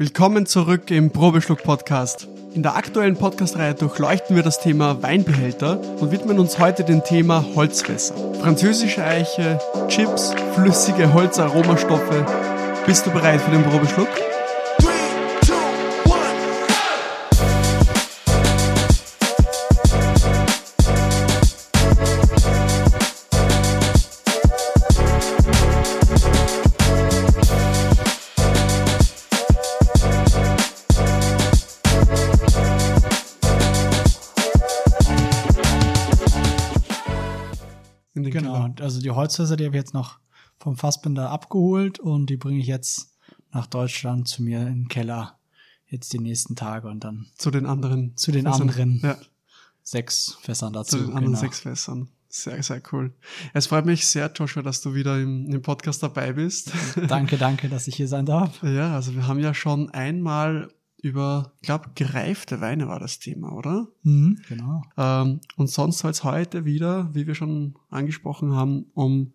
[0.00, 2.28] Willkommen zurück im Probeschluck Podcast.
[2.54, 7.44] In der aktuellen Podcast-Reihe durchleuchten wir das Thema Weinbehälter und widmen uns heute dem Thema
[7.56, 8.14] Holzfässer.
[8.34, 9.58] Französische Eiche,
[9.88, 12.24] Chips, flüssige Holzaromastoffe.
[12.86, 14.06] Bist du bereit für den Probeschluck?
[39.18, 40.18] Holzfässer, die habe ich jetzt noch
[40.58, 43.16] vom Fassbinder abgeholt und die bringe ich jetzt
[43.52, 45.38] nach Deutschland zu mir in den Keller
[45.86, 48.16] jetzt die nächsten Tage und dann Zu den anderen.
[48.16, 48.62] zu den Fässern.
[48.62, 49.16] anderen Ja,
[49.82, 50.96] sechs Fässern dazu.
[50.96, 51.38] zu den anderen genau.
[51.40, 52.08] sechs Fässern.
[52.30, 53.14] Sehr, sehr cool.
[53.54, 56.72] Es freut mich sehr, Joshua, dass du wieder im, im Podcast dabei bist.
[57.08, 58.62] Danke, danke, dass ich hier sein darf.
[58.62, 63.52] ja, also wir haben ja schon einmal über, ich glaube, gereifte Weine war das Thema,
[63.52, 63.88] oder?
[64.02, 64.82] Mhm, genau.
[64.96, 69.32] Ähm, und sonst soll es heute wieder, wie wir schon angesprochen haben, um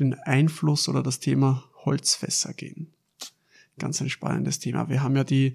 [0.00, 2.92] den Einfluss oder das Thema Holzfässer gehen.
[3.78, 4.88] Ganz ein spannendes Thema.
[4.88, 5.54] Wir haben ja die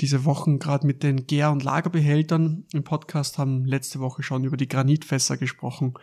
[0.00, 4.56] diese Wochen gerade mit den Gär- und Lagerbehältern im Podcast, haben letzte Woche schon über
[4.56, 5.94] die Granitfässer gesprochen.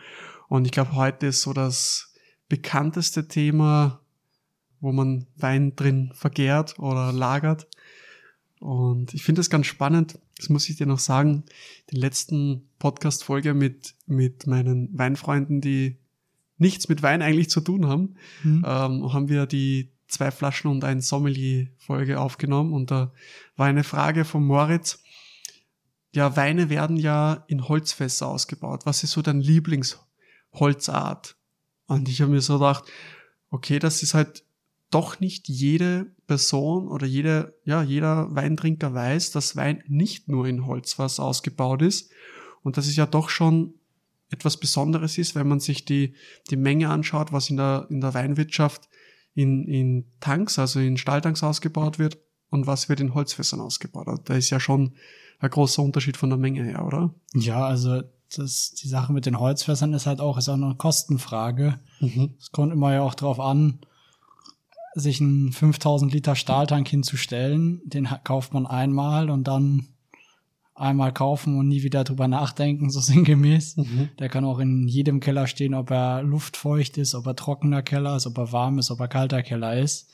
[0.48, 2.14] Und ich glaube, heute ist so das
[2.48, 4.00] bekannteste Thema,
[4.80, 7.68] wo man Wein drin vergärt oder lagert.
[8.62, 10.20] Und ich finde das ganz spannend.
[10.36, 11.42] Das muss ich dir noch sagen.
[11.90, 15.96] Die letzten Podcast-Folge mit, mit meinen Weinfreunden, die
[16.58, 18.64] nichts mit Wein eigentlich zu tun haben, Mhm.
[18.64, 22.72] ähm, haben wir die zwei Flaschen und ein Sommelier-Folge aufgenommen.
[22.72, 23.12] Und da
[23.56, 25.02] war eine Frage von Moritz.
[26.14, 28.82] Ja, Weine werden ja in Holzfässer ausgebaut.
[28.86, 31.34] Was ist so dein Lieblingsholzart?
[31.86, 32.84] Und ich habe mir so gedacht,
[33.50, 34.44] okay, das ist halt
[34.92, 40.66] doch nicht jede Person oder jede, ja, jeder Weintrinker weiß, dass Wein nicht nur in
[40.66, 42.10] Holzfass ausgebaut ist.
[42.62, 43.74] Und dass es ja doch schon
[44.30, 46.14] etwas Besonderes ist, wenn man sich die,
[46.50, 48.88] die Menge anschaut, was in der, in der Weinwirtschaft
[49.34, 52.18] in, in Tanks, also in Stahltanks ausgebaut wird
[52.50, 54.08] und was wird in Holzfässern ausgebaut.
[54.08, 54.94] Also Da ist ja schon
[55.38, 57.14] ein großer Unterschied von der Menge her, oder?
[57.34, 58.02] Ja, also
[58.36, 61.80] das, die Sache mit den Holzfässern ist halt auch, ist auch eine Kostenfrage.
[62.00, 62.34] Mhm.
[62.38, 63.80] Es kommt immer ja auch drauf an,
[64.94, 67.80] sich einen 5000 Liter Stahltank hinzustellen.
[67.84, 69.88] Den kauft man einmal und dann
[70.74, 73.76] einmal kaufen und nie wieder drüber nachdenken, so sinngemäß.
[73.76, 74.10] Mhm.
[74.18, 78.16] Der kann auch in jedem Keller stehen, ob er luftfeucht ist, ob er trockener Keller
[78.16, 80.10] ist, ob er warm ist, ob er kalter Keller ist.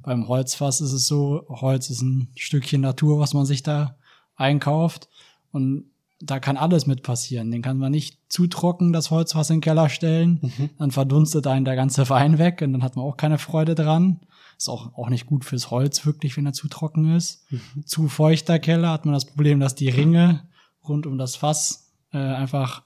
[0.00, 3.96] Beim Holzfass ist es so, Holz ist ein Stückchen Natur, was man sich da
[4.36, 5.08] einkauft.
[5.50, 5.90] Und
[6.20, 7.50] da kann alles mit passieren.
[7.50, 10.40] Den kann man nicht zu trocken das Holzfass in den Keller stellen.
[10.42, 10.70] Mhm.
[10.78, 14.20] Dann verdunstet einen der ganze Wein weg und dann hat man auch keine Freude dran.
[14.56, 17.46] Ist auch, auch nicht gut fürs Holz wirklich, wenn er zu trocken ist.
[17.84, 20.48] Zu feuchter Keller hat man das Problem, dass die Ringe
[20.88, 22.82] rund um das Fass äh, einfach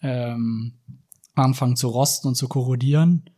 [0.00, 0.72] ähm,
[1.34, 3.30] anfangen zu rosten und zu korrodieren.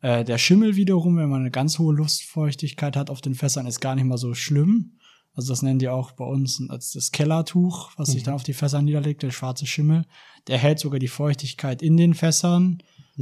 [0.00, 3.80] Äh, der Schimmel wiederum, wenn man eine ganz hohe Luftfeuchtigkeit hat auf den Fässern, ist
[3.80, 4.92] gar nicht mal so schlimm.
[5.34, 8.52] Also das nennen die auch bei uns als das Kellertuch, was sich dann auf die
[8.54, 10.04] Fässer niederlegt, der schwarze Schimmel.
[10.46, 12.78] Der hält sogar die Feuchtigkeit in den Fässern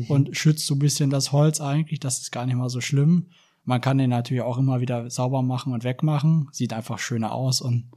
[0.08, 2.00] und schützt so ein bisschen das Holz eigentlich.
[2.00, 3.28] Das ist gar nicht mal so schlimm.
[3.64, 6.48] Man kann den natürlich auch immer wieder sauber machen und wegmachen.
[6.52, 7.60] Sieht einfach schöner aus.
[7.60, 7.90] Und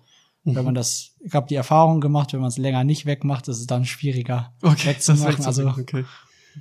[0.44, 3.60] wenn man das, ich habe die Erfahrung gemacht, wenn man es länger nicht wegmacht, ist
[3.60, 5.38] es dann schwieriger Okay, wegzumachen.
[5.38, 6.06] das Also okay.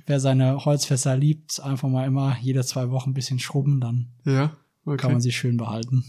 [0.07, 4.57] wer seine Holzfässer liebt, einfach mal immer jede zwei Wochen ein bisschen schrubben, dann Ja,
[4.85, 4.97] okay.
[4.97, 6.05] kann man sie schön behalten.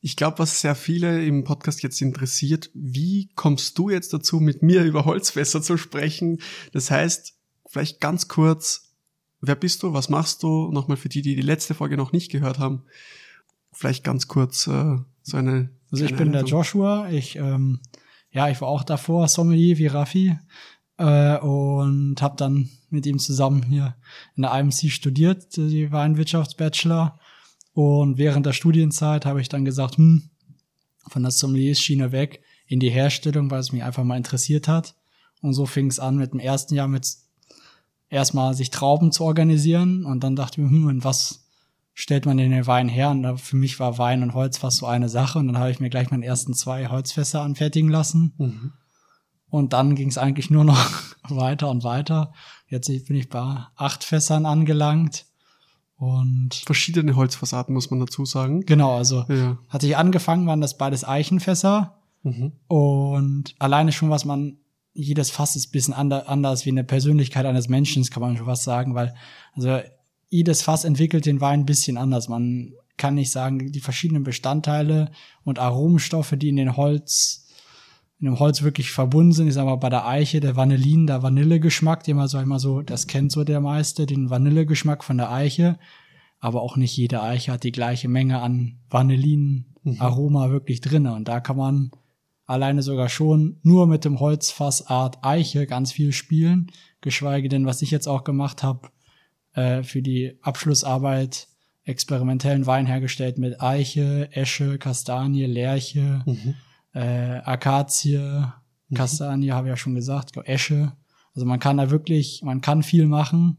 [0.00, 4.62] Ich glaube, was sehr viele im Podcast jetzt interessiert, wie kommst du jetzt dazu, mit
[4.62, 6.40] mir über Holzfässer zu sprechen?
[6.72, 7.34] Das heißt,
[7.66, 8.94] vielleicht ganz kurz,
[9.40, 10.70] wer bist du, was machst du?
[10.70, 12.84] Nochmal für die, die die letzte Folge noch nicht gehört haben,
[13.72, 15.70] vielleicht ganz kurz äh, so eine.
[15.90, 16.48] Also ich bin der Einleitung.
[16.50, 17.08] Joshua.
[17.10, 17.80] Ich, ähm,
[18.30, 20.38] ja, ich war auch davor Sommelier wie Raffi
[20.98, 23.96] äh, und habe dann mit ihm zusammen hier
[24.36, 27.18] in der IMC studiert, die Weinwirtschaftsbachelor.
[27.76, 30.30] Und während der Studienzeit habe ich dann gesagt, hm,
[31.08, 34.94] von der Sommelier-Schiene weg in die Herstellung, weil es mich einfach mal interessiert hat.
[35.42, 37.06] Und so fing es an mit dem ersten Jahr mit
[38.08, 40.06] erstmal sich Trauben zu organisieren.
[40.06, 41.44] Und dann dachte ich mir, hm, und was
[41.92, 43.10] stellt man denn den Wein her?
[43.10, 45.38] Und für mich war Wein und Holz fast so eine Sache.
[45.38, 48.32] Und dann habe ich mir gleich meine ersten zwei Holzfässer anfertigen lassen.
[48.38, 48.72] Mhm.
[49.50, 50.80] Und dann ging es eigentlich nur noch
[51.28, 52.32] weiter und weiter.
[52.68, 55.26] Jetzt bin ich bei acht Fässern angelangt.
[55.98, 58.60] Und Verschiedene Holzfassaden, muss man dazu sagen.
[58.66, 59.58] genau, also Ja.
[59.68, 61.94] hatte ich angefangen, waren das beides Eichenfässer.
[62.22, 62.52] Mhm.
[62.68, 64.58] Und alleine schon, was man,
[64.92, 68.46] jedes Fass ist ein bisschen ander, anders wie eine Persönlichkeit eines Menschen, kann man schon
[68.46, 69.14] was sagen, weil,
[69.54, 69.78] also
[70.28, 72.28] jedes Fass entwickelt den Wein ein bisschen anders.
[72.28, 75.10] Man kann ich sagen, die verschiedenen Bestandteile
[75.44, 77.45] und Aromenstoffe, die in den Holz,
[78.18, 79.48] in dem Holz wirklich verbunden sind.
[79.48, 82.82] Ich sag mal, bei der Eiche, der Vanillin, der Vanillegeschmack, den man so immer so,
[82.82, 85.78] das kennt so der meiste, den Vanillegeschmack von der Eiche.
[86.38, 90.52] Aber auch nicht jede Eiche hat die gleiche Menge an Vanillin-Aroma mhm.
[90.52, 91.14] wirklich drinne.
[91.14, 91.90] Und da kann man
[92.46, 96.70] alleine sogar schon nur mit dem Holzfassart Eiche ganz viel spielen.
[97.00, 98.88] Geschweige denn, was ich jetzt auch gemacht habe,
[99.52, 101.48] äh, für die Abschlussarbeit
[101.84, 106.54] experimentellen Wein hergestellt mit Eiche, Esche, Kastanie, Lerche, mhm.
[106.96, 108.18] Äh, Akazie,
[108.88, 108.94] mhm.
[108.96, 110.92] Kastanie habe ich ja schon gesagt, Esche.
[111.34, 113.58] Also man kann da wirklich, man kann viel machen.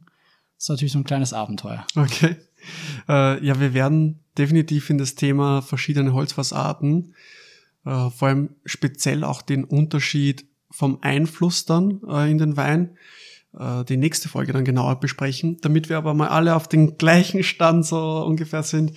[0.56, 1.86] Das ist natürlich so ein kleines Abenteuer.
[1.96, 2.38] Okay.
[3.08, 7.14] Äh, ja, wir werden definitiv in das Thema verschiedene Holzfassarten,
[7.86, 12.98] äh, vor allem speziell auch den Unterschied vom Einfluss dann äh, in den Wein
[13.60, 15.58] äh, die nächste Folge dann genauer besprechen.
[15.62, 18.92] Damit wir aber mal alle auf den gleichen Stand so ungefähr sind,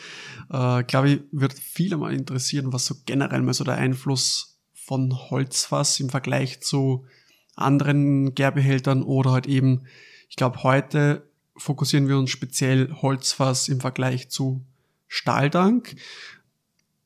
[0.51, 5.31] äh, glaube ich, wird viele mal interessieren, was so generell mal so der Einfluss von
[5.31, 7.07] Holzfass im Vergleich zu
[7.55, 9.83] anderen Gärbehältern oder halt eben,
[10.29, 14.65] ich glaube, heute fokussieren wir uns speziell Holzfass im Vergleich zu
[15.07, 15.97] Stahldank.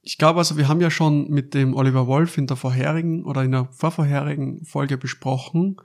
[0.02, 3.42] Ich glaube also, wir haben ja schon mit dem Oliver Wolf in der vorherigen oder
[3.42, 5.76] in der vorvorherigen Folge besprochen,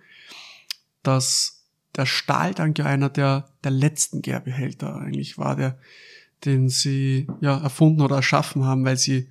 [1.04, 1.59] dass
[1.96, 5.78] der Stahltank ja einer der, der letzten Gärbehälter eigentlich war, der,
[6.46, 9.28] den sie ja erfunden oder erschaffen haben, weil sie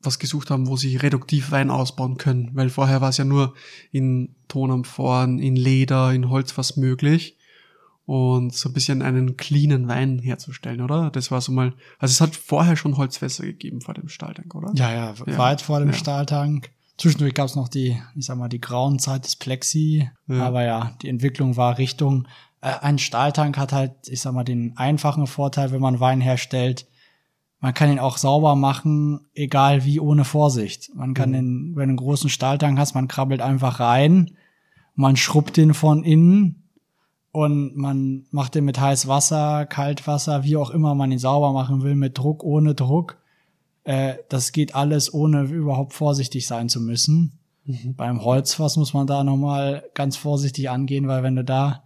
[0.00, 3.54] was gesucht haben, wo sie reduktiv Wein ausbauen können, weil vorher war es ja nur
[3.90, 7.36] in Tonamphoren, in Leder, in Holz was möglich
[8.06, 11.10] und so ein bisschen einen cleanen Wein herzustellen, oder?
[11.10, 14.72] Das war so mal, also es hat vorher schon Holzfässer gegeben vor dem Stahltank, oder?
[14.74, 15.94] Ja, ja, weit vor dem ja.
[15.94, 16.70] Stahltank.
[16.98, 20.10] Zwischendurch gab es noch die, ich sag mal, die grauen Zeit des Plexi.
[20.26, 20.42] Ja.
[20.42, 22.26] Aber ja, die Entwicklung war Richtung,
[22.60, 26.86] äh, ein Stahltank hat halt, ich sag mal, den einfachen Vorteil, wenn man Wein herstellt.
[27.60, 30.90] Man kann ihn auch sauber machen, egal wie, ohne Vorsicht.
[30.94, 31.34] Man kann mhm.
[31.34, 34.36] den, wenn du einen großen Stahltank hast, man krabbelt einfach rein,
[34.94, 36.68] man schrubbt den von innen
[37.30, 41.82] und man macht den mit heiß Wasser, Kaltwasser, wie auch immer man ihn sauber machen
[41.82, 43.18] will, mit Druck, ohne Druck.
[43.88, 47.38] Äh, das geht alles, ohne überhaupt vorsichtig sein zu müssen.
[47.64, 47.94] Mhm.
[47.96, 51.84] Beim Holzfass muss man da nochmal ganz vorsichtig angehen, weil wenn du da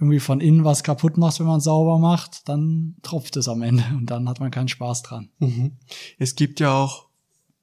[0.00, 3.84] irgendwie von innen was kaputt machst, wenn man sauber macht, dann tropft es am Ende
[3.96, 5.28] und dann hat man keinen Spaß dran.
[5.38, 5.76] Mhm.
[6.18, 7.06] Es gibt ja auch,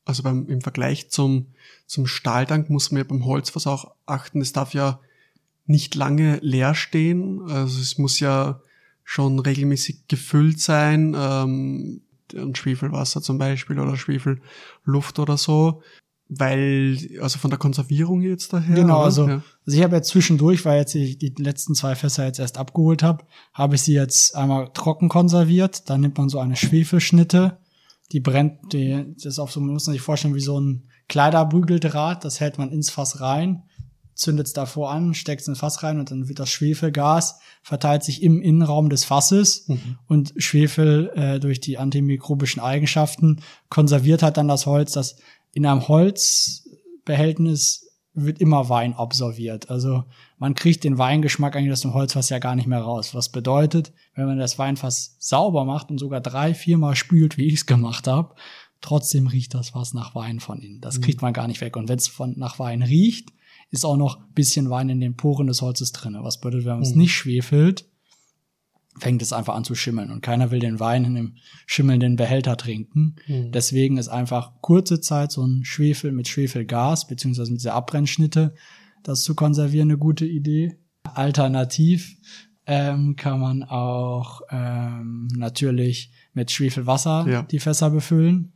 [0.06, 1.48] also beim, im Vergleich zum,
[1.86, 5.02] zum Stahltank muss man ja beim Holzfass auch achten, es darf ja
[5.66, 7.42] nicht lange leer stehen.
[7.50, 8.62] Also es muss ja
[9.04, 11.14] schon regelmäßig gefüllt sein.
[11.20, 12.02] Ähm,
[12.34, 15.82] und Schwefelwasser zum Beispiel oder Schwefelluft oder so.
[16.30, 18.76] Weil, also von der Konservierung jetzt daher.
[18.76, 19.44] Genau, also, ja.
[19.66, 23.04] also ich habe jetzt zwischendurch, weil jetzt ich die letzten zwei Fässer jetzt erst abgeholt
[23.04, 25.90] habe, habe ich sie jetzt einmal trocken konserviert.
[25.90, 27.60] Dann nimmt man so eine Schwefelschnitte,
[28.12, 32.24] die brennt, die, das ist auf so, man muss sich vorstellen, wie so ein Kleiderbügeldraht,
[32.24, 33.64] das hält man ins Fass rein
[34.16, 38.04] zündet es davor an, steckt es in Fass rein und dann wird das Schwefelgas verteilt
[38.04, 39.98] sich im Innenraum des Fasses mhm.
[40.08, 45.16] und Schwefel äh, durch die antimikrobischen Eigenschaften konserviert hat dann das Holz, das
[45.54, 49.72] in einem Holzbehältnis wird immer Wein absorbiert.
[49.72, 50.04] Also
[50.38, 53.16] man kriegt den Weingeschmack eigentlich aus dem Holzfass ja gar nicht mehr raus.
[53.16, 57.56] Was bedeutet, wenn man das Weinfass sauber macht und sogar drei, viermal spült, wie ich
[57.56, 58.36] es gemacht habe,
[58.82, 60.82] trotzdem riecht das Fass nach Wein von innen.
[60.82, 61.02] Das mhm.
[61.02, 61.76] kriegt man gar nicht weg.
[61.76, 63.30] Und wenn es nach Wein riecht,
[63.74, 66.24] ist auch noch bisschen Wein in den Poren des Holzes drinne.
[66.24, 67.00] Was bedeutet, wenn man es mhm.
[67.00, 67.90] nicht schwefelt,
[69.00, 72.56] fängt es einfach an zu schimmeln und keiner will den Wein in dem schimmelnden Behälter
[72.56, 73.16] trinken.
[73.26, 73.52] Mhm.
[73.52, 78.54] Deswegen ist einfach kurze Zeit so ein Schwefel mit Schwefelgas beziehungsweise mit dieser Abbrennschnitte,
[79.02, 80.78] das zu konservieren, eine gute Idee.
[81.04, 82.16] Alternativ
[82.68, 87.42] ähm, kann man auch ähm, natürlich mit Schwefelwasser ja.
[87.42, 88.54] die Fässer befüllen.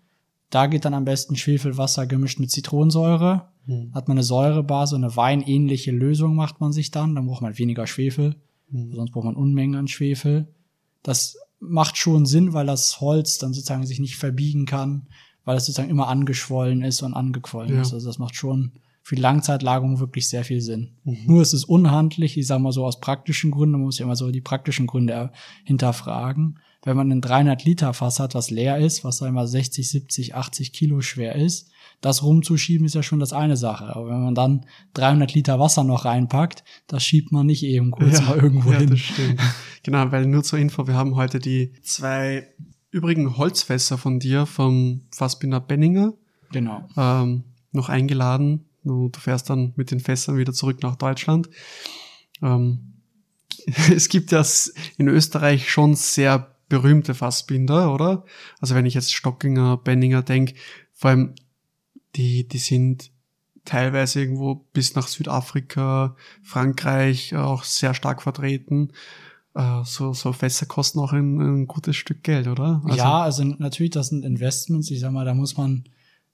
[0.51, 3.49] Da geht dann am besten Schwefelwasser gemischt mit Zitronensäure.
[3.67, 3.93] Mhm.
[3.93, 7.13] Hat man eine Säurebase, eine weinähnliche Lösung macht man sich dann.
[7.13, 8.35] Dann braucht man weniger Schwefel.
[8.69, 8.93] Mhm.
[8.93, 10.47] Sonst braucht man Unmengen an Schwefel.
[11.03, 15.07] Das macht schon Sinn, weil das Holz dann sozusagen sich nicht verbiegen kann,
[15.45, 17.81] weil es sozusagen immer angeschwollen ist und angequollen ja.
[17.81, 17.93] ist.
[17.93, 20.97] Also das macht schon für die Langzeitlagerung wirklich sehr viel Sinn.
[21.05, 21.19] Mhm.
[21.27, 24.17] Nur ist es unhandlich, ich sag mal so aus praktischen Gründen, man muss ja immer
[24.17, 25.31] so die praktischen Gründe
[25.63, 26.59] hinterfragen.
[26.83, 30.73] Wenn man ein 300 Liter Fass hat, was leer ist, was einmal 60, 70, 80
[30.73, 31.69] Kilo schwer ist,
[32.01, 33.95] das rumzuschieben ist ja schon das eine Sache.
[33.95, 38.19] Aber wenn man dann 300 Liter Wasser noch reinpackt, das schiebt man nicht eben kurz
[38.19, 38.89] ja, mal irgendwo ja, hin.
[38.91, 39.39] Das stimmt.
[39.83, 42.47] Genau, weil nur zur Info, wir haben heute die zwei
[42.91, 46.13] übrigen Holzfässer von dir vom Fassbinder Benninger.
[46.51, 46.87] Genau.
[46.97, 48.65] Ähm, noch eingeladen.
[48.83, 51.49] Du, du fährst dann mit den Fässern wieder zurück nach Deutschland.
[52.41, 52.93] Ähm,
[53.93, 54.43] es gibt ja
[54.97, 58.25] in Österreich schon sehr berühmte Fassbinder, oder?
[58.59, 60.53] Also wenn ich jetzt Stockinger, Benninger denk,
[60.93, 61.35] vor allem
[62.17, 63.11] die, die sind
[63.65, 68.91] teilweise irgendwo bis nach Südafrika, Frankreich auch sehr stark vertreten.
[69.55, 72.81] Äh, so, so Fässer kosten auch ein, ein gutes Stück Geld, oder?
[72.85, 74.89] Also, ja, also natürlich, das sind Investments.
[74.91, 75.83] Ich sag mal, da muss man,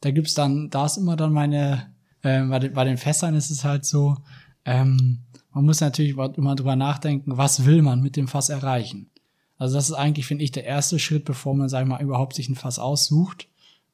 [0.02, 3.50] da gibt's dann, da ist immer dann meine, äh, bei, den, bei den Fässern ist
[3.50, 4.18] es halt so,
[4.66, 5.20] ähm,
[5.54, 9.10] man muss natürlich immer drüber nachdenken, was will man mit dem Fass erreichen.
[9.58, 12.36] Also das ist eigentlich, finde ich, der erste Schritt, bevor man, sag ich mal, überhaupt
[12.36, 13.48] sich ein Fass aussucht.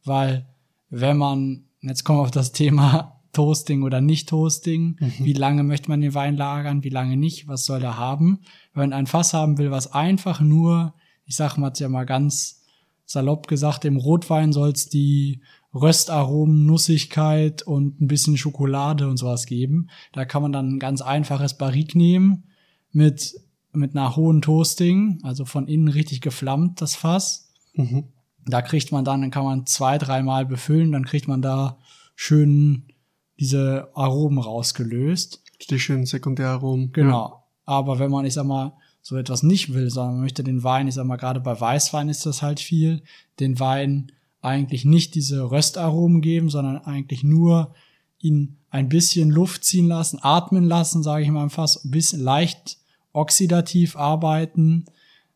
[0.04, 0.46] Weil
[0.90, 5.14] wenn man, jetzt kommen wir auf das Thema Toasting oder nicht Toasting, mhm.
[5.20, 8.40] wie lange möchte man den Wein lagern, wie lange nicht, was soll er haben.
[8.74, 10.96] Wenn man ein Fass haben will, was einfach nur,
[11.26, 12.64] ich sag mal ja mal ganz
[13.06, 15.42] salopp gesagt, im Rotwein soll es die
[15.74, 19.90] Röstaromen, Nussigkeit und ein bisschen Schokolade und sowas geben.
[20.12, 22.46] Da kann man dann ein ganz einfaches Barrique nehmen
[22.92, 23.36] mit,
[23.72, 27.52] mit einer hohen Toasting, also von innen richtig geflammt, das Fass.
[27.74, 28.06] Mhm.
[28.50, 31.78] Da kriegt man dann, dann kann man zwei, dreimal befüllen, dann kriegt man da
[32.16, 32.86] schön
[33.40, 35.42] diese Aromen rausgelöst.
[35.70, 36.92] Die schönen Sekundäraromen.
[36.92, 37.12] Genau.
[37.12, 37.44] Ja.
[37.66, 40.88] Aber wenn man, ich sag mal, so etwas nicht will, sondern man möchte den Wein,
[40.88, 43.02] ich sag mal, gerade bei Weißwein ist das halt viel,
[43.40, 47.74] den Wein eigentlich nicht diese Röstaromen geben, sondern eigentlich nur
[48.20, 52.78] ihn ein bisschen Luft ziehen lassen, atmen lassen, sage ich mal fast, ein bisschen leicht
[53.14, 54.86] oxidativ arbeiten.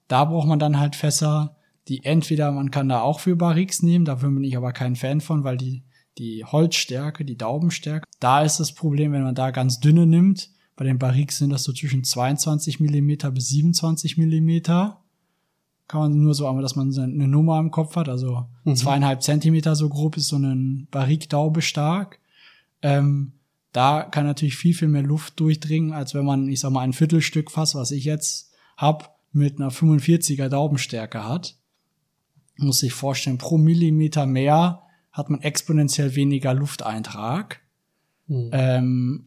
[0.08, 1.56] Da braucht man dann halt Fässer,
[1.88, 5.22] die entweder, man kann da auch für Barriques nehmen, dafür bin ich aber kein Fan
[5.22, 5.84] von, weil die,
[6.18, 10.52] die Holzstärke, die Daubenstärke, da ist das Problem, wenn man da ganz dünne nimmt.
[10.76, 15.04] Bei den Barriques sind das so zwischen 22 Millimeter bis 27 Millimeter
[15.88, 18.76] kann man nur so, aber dass man eine Nummer im Kopf hat, also mhm.
[18.76, 22.20] zweieinhalb Zentimeter so grob ist so ein Barrikdaube stark.
[22.82, 23.34] Ähm,
[23.72, 26.94] da kann natürlich viel, viel mehr Luft durchdringen, als wenn man, ich sag mal, ein
[26.94, 31.58] Viertelstück Fass, was ich jetzt hab, mit einer 45er Daubenstärke hat.
[32.58, 37.62] Muss sich vorstellen, pro Millimeter mehr hat man exponentiell weniger Lufteintrag.
[38.28, 38.50] Mhm.
[38.52, 39.26] Ähm,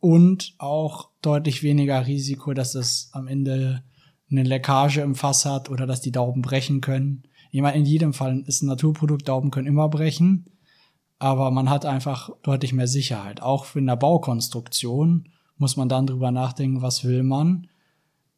[0.00, 3.84] und auch deutlich weniger Risiko, dass es am Ende
[4.30, 7.22] eine Leckage im Fass hat oder dass die Dauben brechen können.
[7.50, 10.46] Ich meine, in jedem Fall ist ein Naturprodukt, Dauben können immer brechen,
[11.18, 13.42] aber man hat einfach deutlich mehr Sicherheit.
[13.42, 17.68] Auch in der Baukonstruktion muss man dann drüber nachdenken, was will man.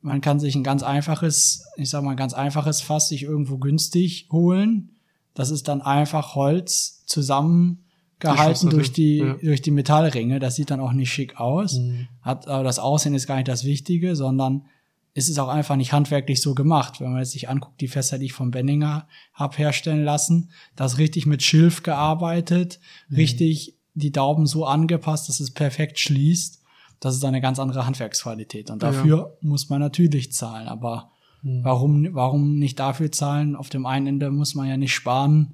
[0.05, 3.57] Man kann sich ein ganz einfaches, ich sag mal, ein ganz einfaches Fass sich irgendwo
[3.57, 4.91] günstig holen.
[5.33, 9.35] Das ist dann einfach Holz zusammengehalten durch die, ja.
[9.43, 10.41] durch die Metallringe.
[10.41, 11.79] Das sieht dann auch nicht schick aus.
[11.79, 12.09] Mhm.
[12.21, 14.67] Hat, aber das Aussehen ist gar nicht das Wichtige, sondern
[15.15, 17.01] ist es auch einfach nicht handwerklich so gemacht.
[17.01, 20.85] Wenn man jetzt sich anguckt, die Fässer, die ich von Benninger hab herstellen lassen, da
[20.85, 23.17] ist richtig mit Schilf gearbeitet, mhm.
[23.17, 26.61] richtig die Daumen so angepasst, dass es perfekt schließt.
[27.05, 28.71] Das ist eine ganz andere Handwerksqualität.
[28.71, 29.49] Und dafür ja.
[29.49, 30.69] muss man natürlich zahlen.
[30.69, 31.11] Aber
[31.43, 31.63] mhm.
[31.63, 33.57] warum, warum nicht dafür zahlen?
[33.57, 35.53] Auf dem einen Ende muss man ja nicht sparen,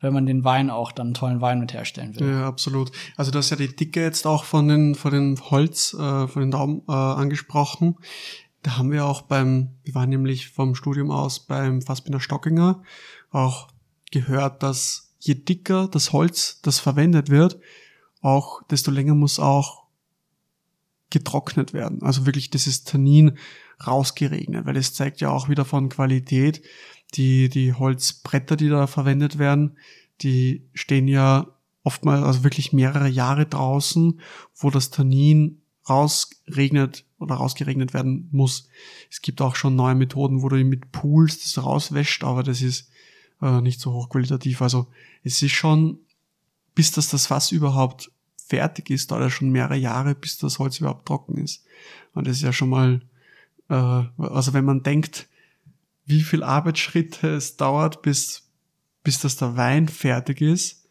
[0.00, 2.28] wenn man den Wein auch dann tollen Wein mit herstellen will.
[2.28, 2.92] Ja, absolut.
[3.16, 6.42] Also du hast ja die Dicke jetzt auch von den, von den Holz, äh, von
[6.42, 7.96] den Daumen äh, angesprochen.
[8.62, 12.82] Da haben wir auch beim, wir waren nämlich vom Studium aus beim Fassbinder Stockinger
[13.30, 13.68] auch
[14.10, 17.58] gehört, dass je dicker das Holz, das verwendet wird,
[18.20, 19.80] auch desto länger muss auch
[21.10, 22.02] getrocknet werden.
[22.02, 23.38] Also wirklich dieses Tannin
[23.86, 26.62] rausgeregnet, weil es zeigt ja auch wieder von Qualität.
[27.14, 29.76] Die, die Holzbretter, die da verwendet werden,
[30.22, 31.48] die stehen ja
[31.82, 34.20] oftmals, also wirklich mehrere Jahre draußen,
[34.54, 38.68] wo das Tannin rausregnet oder rausgeregnet werden muss.
[39.10, 42.90] Es gibt auch schon neue Methoden, wo du mit Pools das rauswäscht, aber das ist
[43.42, 44.62] äh, nicht so hochqualitativ.
[44.62, 44.86] Also
[45.24, 45.98] es ist schon,
[46.74, 48.12] bis das das Fass überhaupt
[48.50, 51.64] fertig ist, dauert es schon mehrere Jahre, bis das Holz überhaupt trocken ist.
[52.12, 53.00] Und das ist ja schon mal,
[53.68, 55.28] äh, also wenn man denkt,
[56.04, 58.50] wie viel Arbeitsschritte es dauert, bis,
[59.04, 60.84] bis das der Wein fertig ist,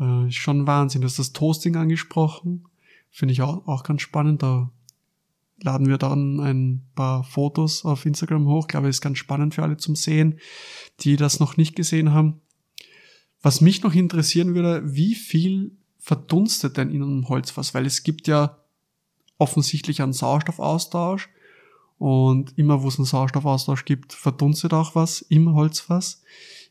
[0.00, 1.02] äh, ist schon Wahnsinn.
[1.02, 2.66] Du hast das Toasting angesprochen,
[3.10, 4.42] finde ich auch, auch ganz spannend.
[4.42, 4.70] Da
[5.62, 8.64] laden wir dann ein paar Fotos auf Instagram hoch.
[8.64, 10.40] Ich glaube, ist ganz spannend für alle zum Sehen,
[11.00, 12.40] die das noch nicht gesehen haben.
[13.40, 17.74] Was mich noch interessieren würde, wie viel verdunstet denn in einem Holzfass?
[17.74, 18.58] Weil es gibt ja
[19.38, 21.28] offensichtlich einen Sauerstoffaustausch
[21.98, 26.22] und immer wo es einen Sauerstoffaustausch gibt, verdunstet auch was im Holzfass.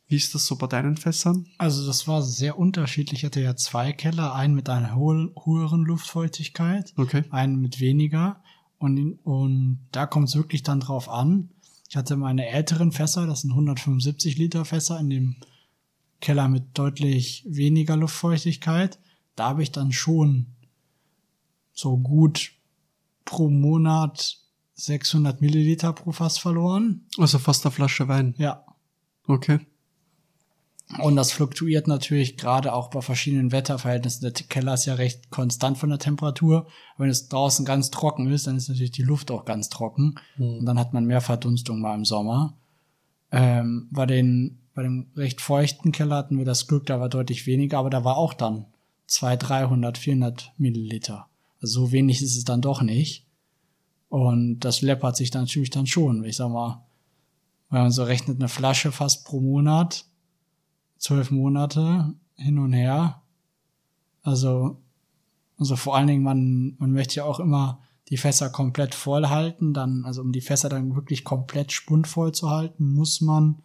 [0.07, 1.47] Wie ist das so bei deinen Fässern?
[1.57, 3.19] Also das war sehr unterschiedlich.
[3.19, 7.25] Ich hatte ja zwei Keller, einen mit einer höheren Luftfeuchtigkeit, okay.
[7.29, 8.41] einen mit weniger.
[8.77, 11.49] Und, und da kommt es wirklich dann drauf an.
[11.89, 15.35] Ich hatte meine älteren Fässer, das sind 175 Liter Fässer in dem
[16.21, 18.97] Keller mit deutlich weniger Luftfeuchtigkeit.
[19.35, 20.47] Da habe ich dann schon
[21.73, 22.53] so gut
[23.25, 24.37] pro Monat
[24.75, 27.05] 600 Milliliter pro Fass verloren.
[27.17, 28.35] Also fast eine Flasche Wein.
[28.37, 28.65] Ja.
[29.27, 29.59] Okay.
[30.99, 34.21] Und das fluktuiert natürlich gerade auch bei verschiedenen Wetterverhältnissen.
[34.21, 36.67] Der Keller ist ja recht konstant von der Temperatur.
[36.97, 40.15] Wenn es draußen ganz trocken ist, dann ist natürlich die Luft auch ganz trocken.
[40.35, 40.59] Hm.
[40.59, 42.53] Und dann hat man mehr Verdunstung mal im Sommer.
[43.31, 47.47] Ähm, bei, den, bei dem recht feuchten Keller hatten wir das Glück, da war deutlich
[47.47, 48.65] weniger, aber da war auch dann
[49.07, 51.27] 200, 300, 400 Milliliter.
[51.61, 53.25] Also so wenig ist es dann doch nicht.
[54.09, 56.23] Und das läppert sich dann natürlich dann schon.
[56.23, 56.85] Ich sag mal,
[57.69, 60.05] wenn man so rechnet, eine Flasche fast pro Monat,
[60.97, 63.21] zwölf Monate hin und her.
[64.21, 64.81] Also,
[65.57, 69.73] also vor allen Dingen, man, man möchte ja auch immer die Fässer komplett voll halten.
[69.73, 73.61] Dann, also um die Fässer dann wirklich komplett spundvoll zu halten, muss man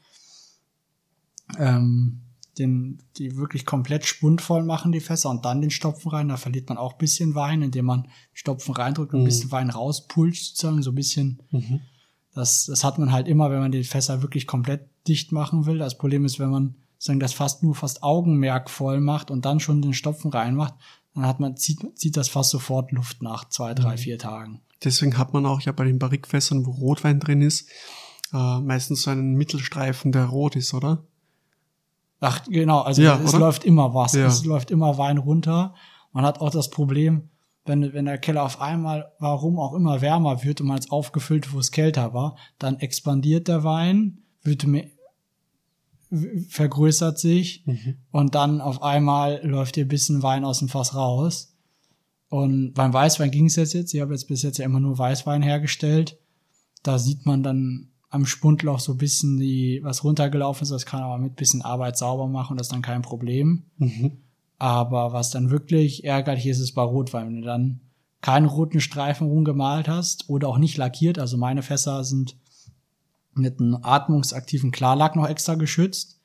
[1.58, 2.22] ähm,
[2.58, 6.28] den, die wirklich komplett spundvoll machen, die Fässer, und dann den Stopfen rein.
[6.28, 9.26] Da verliert man auch bisschen Wein, indem man Stopfen reindrückt und ein Mhm.
[9.26, 11.42] bisschen Wein rauspulcht, sozusagen, so ein bisschen.
[11.50, 11.80] Mhm.
[12.34, 15.78] Das, das hat man halt immer, wenn man die Fässer wirklich komplett dicht machen will.
[15.78, 19.58] Das Problem ist, wenn man sagen, das fast nur fast Augenmerk voll macht und dann
[19.60, 20.74] schon den Stopfen reinmacht,
[21.14, 23.98] dann hat man, zieht, zieht das fast sofort Luft nach zwei, drei, Mhm.
[23.98, 24.60] vier Tagen.
[24.84, 27.68] Deswegen hat man auch ja bei den Barrikfässern, wo Rotwein drin ist,
[28.32, 31.04] äh, meistens so einen Mittelstreifen, der rot ist, oder?
[32.20, 33.38] Ach, genau, also Ja, es oder?
[33.40, 34.12] läuft immer was.
[34.12, 34.26] Ja.
[34.26, 35.74] Es läuft immer Wein runter.
[36.12, 37.30] Man hat auch das Problem,
[37.64, 41.52] wenn, wenn der Keller auf einmal, warum auch immer, wärmer wird und man es aufgefüllt,
[41.52, 44.86] wo es kälter war, dann expandiert der Wein, wird mehr,
[46.48, 47.96] vergrößert sich Mhm.
[48.10, 51.54] und dann auf einmal läuft ein bisschen Wein aus dem Fass raus.
[52.28, 53.94] Und beim Weißwein ging es jetzt jetzt.
[53.94, 56.16] Ich habe jetzt bis jetzt ja immer nur Weißwein hergestellt.
[56.82, 60.70] Da sieht man dann am Spundloch so ein bisschen die, was runtergelaufen ist.
[60.70, 62.56] Das kann aber mit bisschen Arbeit sauber machen.
[62.56, 63.64] Das ist dann kein Problem.
[63.78, 64.18] Mhm.
[64.58, 67.28] Aber was dann wirklich ärgerlich ist, ist bei Rotwein.
[67.28, 67.80] Wenn du dann
[68.20, 71.18] keinen roten Streifen rumgemalt hast oder auch nicht lackiert.
[71.18, 72.36] Also meine Fässer sind
[73.32, 76.18] mit einem atmungsaktiven Klarlack noch extra geschützt.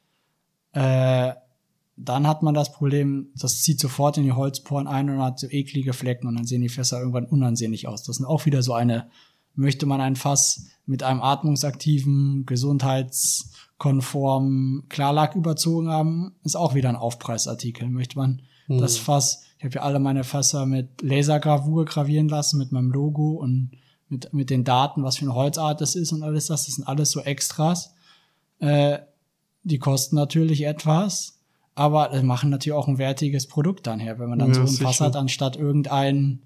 [0.74, 1.34] Äh,
[1.98, 5.48] dann hat man das Problem, das zieht sofort in die Holzporen ein und hat so
[5.48, 8.04] eklige Flecken und dann sehen die Fässer irgendwann unansehnlich aus.
[8.04, 9.10] Das sind auch wieder so eine,
[9.56, 16.96] möchte man ein Fass mit einem atmungsaktiven, gesundheitskonformen Klarlack überzogen haben, ist auch wieder ein
[16.96, 17.90] Aufpreisartikel.
[17.90, 18.80] Möchte man Mhm.
[18.80, 23.32] das Fass, ich habe ja alle meine Fässer mit Lasergravur gravieren lassen, mit meinem Logo
[23.34, 23.72] und
[24.10, 26.66] mit, mit den Daten, was für eine Holzart das ist und alles das.
[26.66, 27.94] Das sind alles so Extras.
[28.60, 29.00] Äh,
[29.64, 31.40] die kosten natürlich etwas,
[31.76, 34.68] aber machen natürlich auch ein wertiges Produkt dann her, wenn man dann Ja, so ein.
[34.78, 36.42] Fass hat, anstatt irgendein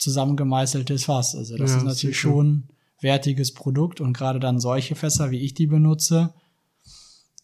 [0.00, 1.34] zusammengemeißeltes Fass.
[1.36, 2.30] Also das Ja, ist natürlich sicher.
[2.30, 2.64] schon
[3.00, 6.34] wertiges Produkt und gerade dann solche Fässer, wie ich die benutze,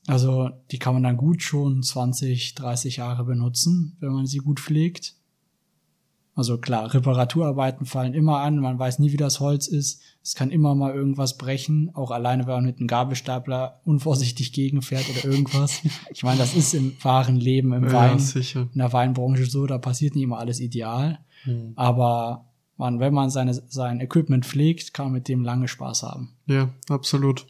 [0.06, 4.60] also die kann man dann gut schon 20, 30 Jahre benutzen, wenn man sie gut
[4.60, 5.14] pflegt.
[6.34, 10.02] Also klar, Reparaturarbeiten fallen immer an, man weiß nie, wie das Holz ist.
[10.22, 15.06] Es kann immer mal irgendwas brechen, auch alleine, wenn man mit einem Gabelstapler unvorsichtig gegenfährt
[15.08, 15.80] oder irgendwas.
[16.12, 18.68] Ich meine, das ist im wahren Leben, im Ja, Wein, sicher.
[18.72, 21.18] in der Weinbranche so, da passiert nicht immer alles ideal.
[21.46, 21.72] Mhm.
[21.76, 26.32] Aber man, wenn man seine, sein Equipment pflegt, kann man mit dem lange Spaß haben.
[26.46, 27.46] Ja, absolut.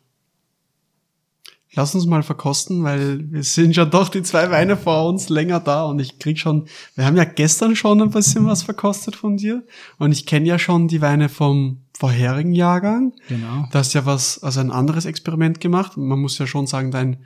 [1.74, 5.60] Lass uns mal verkosten, weil wir sind schon doch die zwei Weine vor uns länger
[5.60, 9.36] da und ich krieg schon, wir haben ja gestern schon ein bisschen was verkostet von
[9.36, 9.62] dir
[9.98, 13.12] und ich kenne ja schon die Weine vom vorherigen Jahrgang.
[13.28, 13.66] Genau.
[13.70, 15.96] Du hast ja was, also ein anderes Experiment gemacht.
[15.96, 17.18] Man muss ja schon sagen, dein,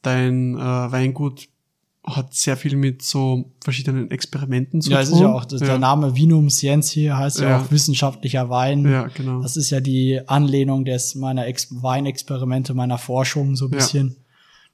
[0.00, 1.48] dein äh, Weingut
[2.04, 5.02] hat sehr viel mit so verschiedenen Experimenten zu Ja, tun.
[5.04, 5.58] es ist ja auch, ja.
[5.58, 7.60] der Name Vinum Scientia heißt ja, Ja.
[7.60, 8.84] auch wissenschaftlicher Wein.
[8.84, 9.40] Ja, genau.
[9.40, 13.76] Das ist ja die Anlehnung des meiner Ex Weinexperimente, meiner Forschung so ein Ja.
[13.78, 14.16] bisschen.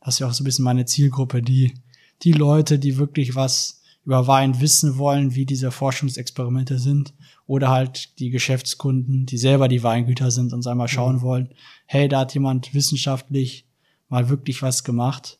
[0.00, 1.74] Das ist ja auch so ein bisschen meine Zielgruppe, die,
[2.22, 7.12] die Leute, die wirklich was über Wein wissen wollen, wie diese Forschungsexperimente sind.
[7.46, 11.20] Oder halt die Geschäftskunden, die selber die Weingüter sind und einmal schauen Mhm.
[11.22, 11.48] wollen,
[11.84, 13.66] hey, da hat jemand wissenschaftlich
[14.08, 15.37] mal wirklich was gemacht.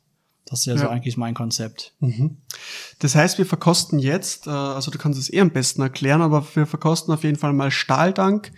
[0.49, 0.91] Das ist ja, so Ja.
[0.91, 1.93] eigentlich mein Konzept.
[2.01, 2.39] Mhm.
[3.01, 6.45] Das heißt, wir verkosten jetzt, äh, also du kannst es eh am besten erklären, aber
[6.55, 8.53] wir verkosten auf jeden Fall mal Stahldank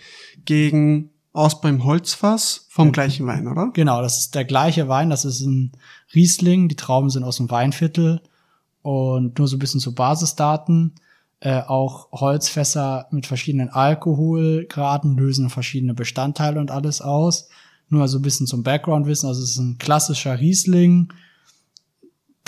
[0.44, 3.70] gegen Ausbau im Holzfass vom gleichen Wein, oder?
[3.72, 5.72] Genau, das ist der gleiche Wein, das ist ein
[6.14, 8.20] Riesling, die Trauben sind aus dem Weinviertel
[8.82, 10.94] und nur so ein bisschen zu Basisdaten.
[11.42, 17.48] Äh, auch Holzfässer mit verschiedenen Alkoholgraden lösen verschiedene Bestandteile und alles aus.
[17.88, 21.12] Nur so ein bisschen zum Background-Wissen, also es ist ein klassischer Riesling,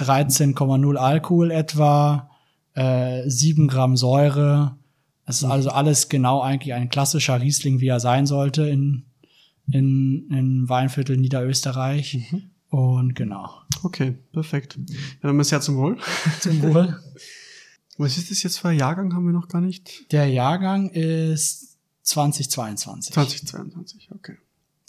[0.02, 2.30] 13,0 Alkohol etwa,
[2.74, 4.76] äh, 7 Gramm Säure.
[5.26, 9.04] Es ist also alles genau eigentlich ein klassischer Riesling, wie er sein sollte in,
[9.70, 12.34] in, in Weinviertel Niederösterreich.
[12.68, 13.50] Und genau.
[13.82, 14.78] Okay, perfekt.
[14.88, 15.98] Ja, dann mal sehr zum Wohl.
[16.40, 16.98] Zum Wohl.
[17.98, 20.10] Was ist das jetzt für ein Jahrgang, haben wir noch gar nicht?
[20.12, 23.12] Der Jahrgang ist 2022.
[23.12, 24.38] 2022, okay.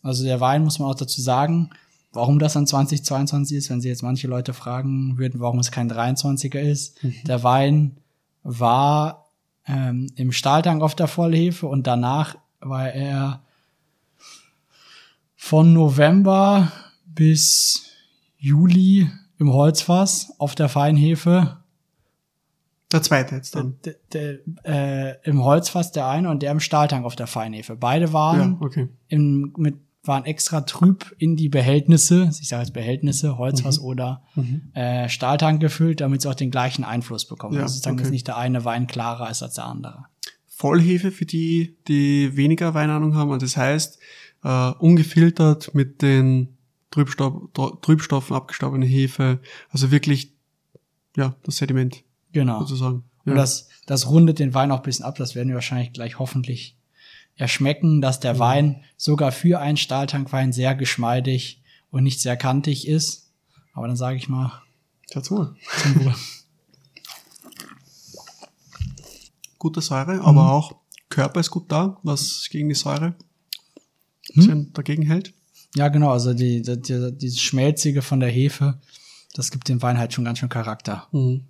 [0.01, 1.69] Also der Wein, muss man auch dazu sagen,
[2.13, 5.91] warum das dann 2022 ist, wenn Sie jetzt manche Leute fragen würden, warum es kein
[5.91, 7.03] 23er ist.
[7.03, 7.15] Mhm.
[7.27, 7.97] Der Wein
[8.43, 9.25] war
[9.67, 13.41] ähm, im Stahltank auf der Vollhefe und danach war er
[15.35, 16.71] von November
[17.05, 17.85] bis
[18.37, 21.57] Juli im Holzfass auf der Feinhefe.
[22.91, 23.75] Der zweite jetzt dann.
[23.83, 27.75] Der, der, äh, Im Holzfass der eine und der im Stahltank auf der Feinhefe.
[27.75, 28.89] Beide waren Ja, okay.
[29.07, 34.21] im, mit, waren extra trüb in die Behältnisse, ich sage jetzt Behältnisse, Holzfass oder
[34.73, 37.55] äh, Stahltank gefüllt, damit sie auch den gleichen Einfluss bekommen.
[37.55, 38.03] Ja, also sozusagen okay.
[38.07, 40.05] ist nicht der eine Wein klarer ist als der andere.
[40.47, 43.31] Vollhefe für die, die weniger Weinahnung haben.
[43.31, 43.97] Und das heißt,
[44.43, 46.57] äh, ungefiltert mit den
[46.91, 49.39] Trübstoff, Tr- Trübstoffen abgestorbene Hefe.
[49.69, 50.33] Also wirklich,
[51.15, 52.59] ja, das Sediment Genau.
[52.59, 53.03] sozusagen.
[53.25, 53.31] Ja.
[53.31, 55.15] Und das, das rundet den Wein auch ein bisschen ab.
[55.15, 56.77] Das werden wir wahrscheinlich gleich hoffentlich
[57.35, 58.21] erschmecken, dass Mhm.
[58.21, 63.29] der Wein sogar für einen Stahltankwein sehr geschmeidig und nicht sehr kantig ist.
[63.73, 64.61] Aber dann sage ich mal
[65.11, 65.55] Dazu.
[65.81, 66.15] zum Wohl.
[69.59, 69.83] Gute Mhm.
[69.83, 70.75] Säure, aber auch
[71.09, 74.35] Körper ist gut da, was gegen die Säure ein Hm?
[74.35, 75.33] bisschen dagegen hält.
[75.75, 76.11] Ja, genau.
[76.11, 78.79] Also die, die, die, dieses Schmelzige von der Hefe,
[79.33, 81.07] das gibt dem Wein halt schon ganz schön Charakter.
[81.11, 81.45] Mhm.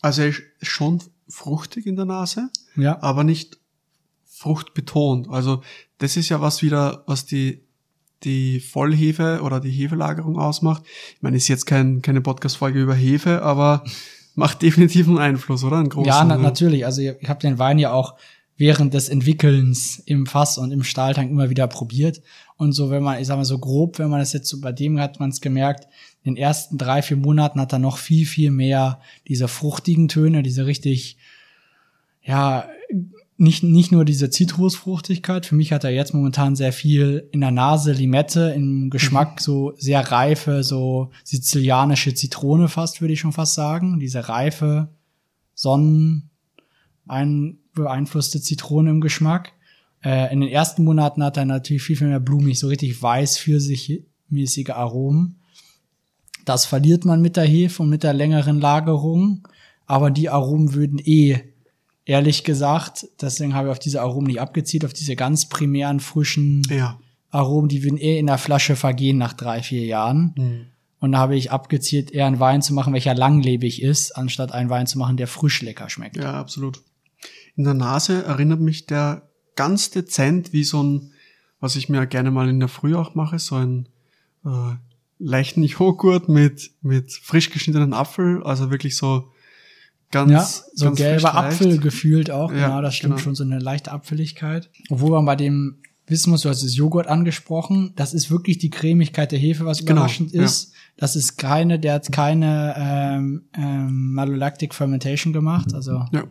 [0.00, 3.02] Also er ist schon fruchtig in der Nase, Ja.
[3.02, 3.58] aber nicht
[4.38, 5.28] fruchtbetont.
[5.30, 5.62] Also
[5.98, 7.64] das ist ja was wieder, was die
[8.24, 10.82] die Vollhefe oder die Hefelagerung ausmacht.
[11.14, 13.84] Ich meine, ist jetzt kein, keine Podcast-Folge über Hefe, aber
[14.34, 15.76] macht definitiv einen Einfluss, oder?
[15.76, 16.08] Einen großen.
[16.08, 16.84] Ja, na, natürlich.
[16.84, 18.16] Also ich, ich habe den Wein ja auch
[18.56, 22.20] während des Entwickelns im Fass und im Stahltank immer wieder probiert.
[22.56, 24.72] Und so, wenn man, ich sag mal so grob, wenn man das jetzt so bei
[24.72, 25.86] dem hat man es gemerkt,
[26.24, 30.42] in den ersten drei, vier Monaten hat er noch viel, viel mehr diese fruchtigen Töne,
[30.42, 31.18] diese richtig,
[32.20, 32.68] ja,
[33.40, 35.46] nicht, nicht nur diese Zitrusfruchtigkeit.
[35.46, 39.74] Für mich hat er jetzt momentan sehr viel in der Nase Limette, im Geschmack so
[39.76, 44.00] sehr reife, so sizilianische Zitrone fast, würde ich schon fast sagen.
[44.00, 44.88] Diese reife,
[45.54, 46.30] Sonnen
[47.06, 49.52] ein, beeinflusste Zitrone im Geschmack.
[50.02, 53.38] Äh, in den ersten Monaten hat er natürlich viel, viel mehr blumig, so richtig weiß,
[53.38, 55.36] pfirsichmäßige Aromen.
[56.44, 59.46] Das verliert man mit der Hefe und mit der längeren Lagerung.
[59.86, 61.44] Aber die Aromen würden eh,
[62.08, 66.62] ehrlich gesagt, deswegen habe ich auf diese Aromen nicht abgezielt, auf diese ganz primären, frischen
[66.70, 66.98] Ja.
[67.30, 70.34] Aromen, die würden eh in der Flasche vergehen nach drei, vier Jahren.
[70.36, 70.66] Mhm.
[71.00, 74.70] Und da habe ich abgezielt, eher einen Wein zu machen, welcher langlebig ist, anstatt einen
[74.70, 76.16] Wein zu machen, der frisch lecker schmeckt.
[76.16, 76.80] Ja, absolut.
[77.54, 81.12] In der Nase erinnert mich der ganz dezent wie so ein,
[81.60, 83.88] was ich mir gerne mal in der Früh auch mache, so ein
[84.46, 84.76] äh,
[85.18, 89.30] leichten Joghurt mit, mit frisch geschnittenen Apfel, also wirklich so
[90.10, 90.42] ganz, Ja,
[90.74, 91.34] so ganz gelber.
[91.34, 93.22] Apfel gefühlt auch, Ja, genau, das stimmt genau.
[93.24, 94.70] schon, so eine leichte Apfeligkeit.
[94.90, 98.70] Obwohl man bei dem wissen muss, du hast das Joghurt angesprochen, das ist wirklich die
[98.70, 100.42] Cremigkeit der Hefe, was Genau, überraschend ja.
[100.42, 100.72] ist.
[100.96, 106.24] Das ist keine, der hat keine ähm, ähm, Malolactic Fermentation gemacht, also Ja.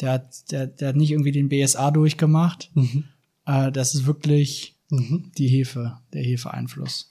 [0.00, 2.70] der hat, der, der hat nicht irgendwie den BSA durchgemacht.
[2.74, 3.04] Mhm.
[3.46, 5.30] Äh, das ist wirklich Mhm.
[5.36, 7.10] die Hefe, der Hefeeinfluss.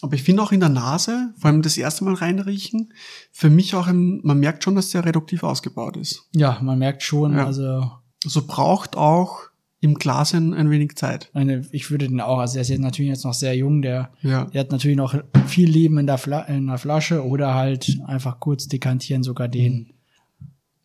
[0.00, 2.92] Aber ich finde auch in der Nase, vor allem das erste Mal reinriechen,
[3.32, 6.28] für mich auch, ein, man merkt schon, dass der reduktiv ausgebaut ist.
[6.34, 7.46] Ja, man merkt schon, Ja.
[7.46, 7.90] also
[8.24, 9.40] Also braucht auch
[9.80, 11.30] im Glas ein, ein wenig Zeit.
[11.34, 14.10] eine, ich würde den auch, also er ist jetzt natürlich jetzt noch sehr jung, der,
[14.22, 14.44] Ja.
[14.46, 15.14] der hat natürlich noch
[15.46, 19.90] viel Leben in der, Fla in der Flasche oder halt einfach kurz dekantieren, sogar den.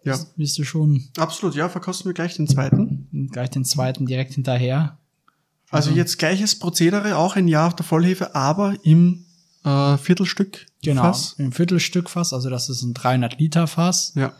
[0.03, 0.11] Ja.
[0.13, 3.29] Das Bist du schon Absolut, ja, verkosten wir gleich den zweiten.
[3.31, 4.97] gleich den zweiten direkt hinterher.
[5.73, 9.25] Also jetzt gleiches Prozedere, auch ein Jahr auf der Vollhefe, aber im
[9.65, 11.35] äh, Viertelstück Genau, Fass.
[11.37, 14.33] im Viertelstück Fass, also das ist ein 300 Liter Fass Ja,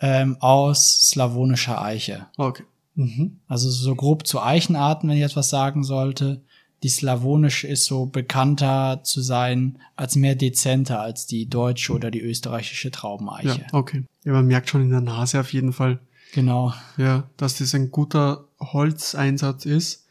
[0.00, 2.26] ähm, aus slavonischer Eiche.
[2.36, 2.64] okay.
[2.94, 3.40] Mhm.
[3.46, 6.40] Also so grob zu Eichenarten, wenn ich jetzt was sagen sollte.
[6.82, 12.20] Die slavonische ist so bekannter zu sein als mehr dezenter als die deutsche oder die
[12.22, 13.66] österreichische Ja, Traubeneiche.
[13.72, 14.04] okay.
[14.24, 16.00] Ja, man merkt schon in der Nase auf jeden Fall,
[16.32, 16.72] Genau.
[16.96, 20.05] ja, dass das ein guter Holzeinsatz ist.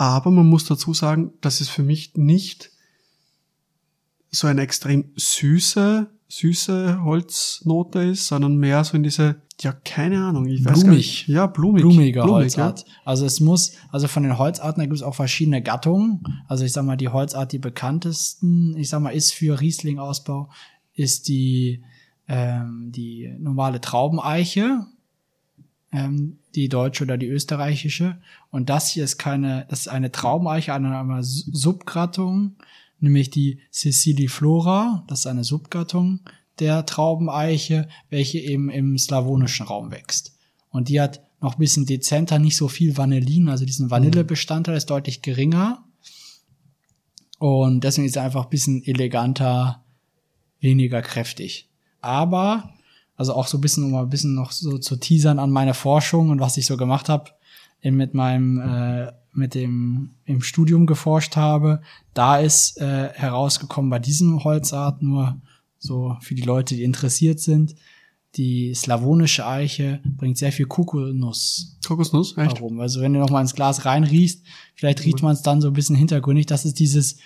[0.00, 2.70] Aber man muss dazu sagen, dass es für mich nicht
[4.30, 10.46] so eine extrem süße, süße Holznote ist, sondern mehr so in diese, ja, keine Ahnung,
[10.46, 10.96] ich weiß gar Blumig.
[10.96, 11.28] nicht.
[11.28, 11.82] Ja, blumig.
[11.82, 12.86] Blumige Blumig, Holzart.
[13.04, 16.22] Also es muss, also von den Holzarten, da gibt es auch verschiedene Gattungen.
[16.48, 20.48] Also ich sag mal, die Holzart, die bekanntesten, ich sag mal, ist für Riesling-Ausbau,
[20.94, 21.82] ist die,
[22.26, 24.86] ähm, die normale Traubeneiche,
[25.92, 28.20] ähm, die deutsche oder die österreichische.
[28.50, 32.56] Und das hier ist keine, das ist eine Traubeneiche einer einer Subgattung,
[33.00, 35.04] nämlich die Ceciliflora.
[35.08, 36.20] Das ist eine Subgattung
[36.58, 40.36] der Traubeneiche, welche eben im slawonischen Raum wächst.
[40.70, 44.90] Und die hat noch ein bisschen dezenter, nicht so viel Vanillin, also diesen Vanillebestandteil ist
[44.90, 45.84] deutlich geringer.
[47.38, 49.82] Und deswegen ist er einfach ein bisschen eleganter,
[50.60, 51.70] weniger kräftig.
[52.02, 52.74] Aber,
[53.20, 55.74] also auch so ein bisschen, um mal ein bisschen noch so zu teasern an meine
[55.74, 57.30] Forschung und was ich so gemacht habe,
[57.82, 61.82] mit meinem, äh, mit dem im Studium geforscht habe,
[62.14, 65.38] da ist äh, herausgekommen bei diesem Holzart nur
[65.78, 67.74] so für die Leute, die interessiert sind,
[68.36, 71.76] die slavonische Eiche bringt sehr viel Kokosnuss.
[71.86, 72.62] Kokosnuss, echt?
[72.62, 72.80] Warum?
[72.80, 74.42] Also wenn du noch mal ins Glas reinriechst,
[74.74, 76.46] vielleicht riecht man es dann so ein bisschen hintergründig.
[76.46, 77.18] Das ist dieses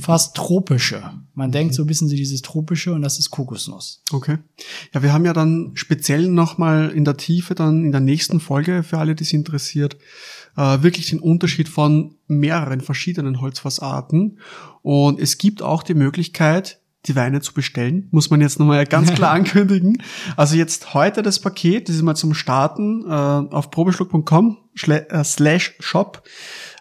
[0.00, 1.02] fast tropische.
[1.34, 4.02] Man denkt so ein bisschen so dieses tropische und das ist Kokosnuss.
[4.12, 4.38] Okay.
[4.92, 8.82] Ja, wir haben ja dann speziell nochmal in der Tiefe dann in der nächsten Folge
[8.82, 9.96] für alle, die es interessiert,
[10.56, 14.38] äh, wirklich den Unterschied von mehreren verschiedenen Holzfassarten.
[14.82, 19.10] Und es gibt auch die Möglichkeit, die Weine zu bestellen, muss man jetzt nochmal ganz
[19.14, 20.02] klar ankündigen.
[20.36, 25.76] Also jetzt heute das Paket, das ist mal zum Starten äh, auf probeschluck.com äh, slash
[25.78, 26.22] shop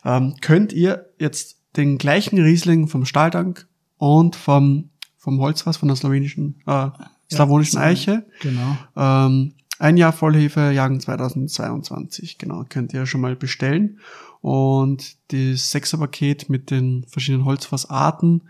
[0.04, 5.96] ähm, könnt ihr jetzt den gleichen Riesling vom Stahltank und vom, vom Holzfass, von der
[5.98, 6.90] slowenischen, äh,
[7.32, 8.26] slawonischen Ja, Eiche.
[8.42, 8.78] Genau.
[8.96, 14.00] Ähm, ein Jahr Vollhefe, Jagen 2022, genau, könnt ihr schon mal bestellen.
[14.42, 18.44] Und das Sechserpaket mit den verschiedenen Holzfassarten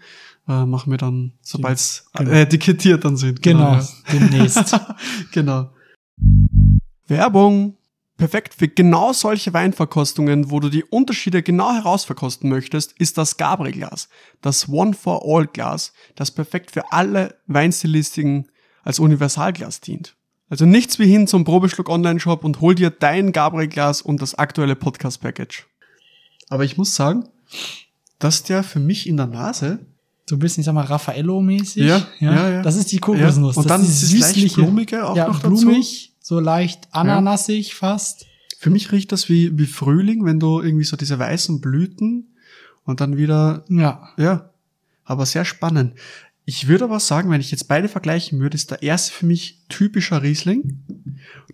[0.47, 2.31] äh, machen wir dann, sobald es Genau.
[2.31, 3.41] äh, etikettiert dann sind.
[3.41, 3.87] Genau, ja.
[4.11, 4.79] demnächst.
[5.31, 5.69] genau.
[7.07, 7.75] Werbung.
[8.19, 14.09] Perfekt für genau solche Weinverkostungen, wo du die Unterschiede genau herausverkosten möchtest, ist das Gabriel-Glas.
[14.41, 18.49] Das One-for-All-Glas, das perfekt für alle Weinstilistiken
[18.83, 20.17] als Universalglas dient.
[20.49, 24.75] Also nichts wie hin zum Probeschluck Online-Shop und hol dir dein Gabriel-Glas und das aktuelle
[24.75, 25.67] Podcast-Package.
[26.49, 27.29] Aber ich muss sagen,
[28.19, 29.79] dass der für mich in der Nase
[30.29, 31.85] So ein bisschen, ich sag mal, Raffaello-mäßig.
[31.85, 32.61] Ja, ja, ja.
[32.61, 33.55] Das ist die Kokosnuss.
[33.55, 35.71] Ja, und das dann ist dieses leicht Blumige auch ja, noch dazu.
[36.29, 38.27] So leicht ananassig fast.
[38.59, 42.35] Für mich riecht das wie, wie Frühling, wenn du irgendwie so diese weißen Blüten
[42.85, 44.09] und dann wieder, Ja.
[44.15, 44.51] ja,
[45.05, 45.95] aber sehr spannend.
[46.45, 49.57] Ich würde aber sagen, wenn ich jetzt beide vergleichen würde, ist der erste für mich
[49.69, 50.83] typischer Riesling.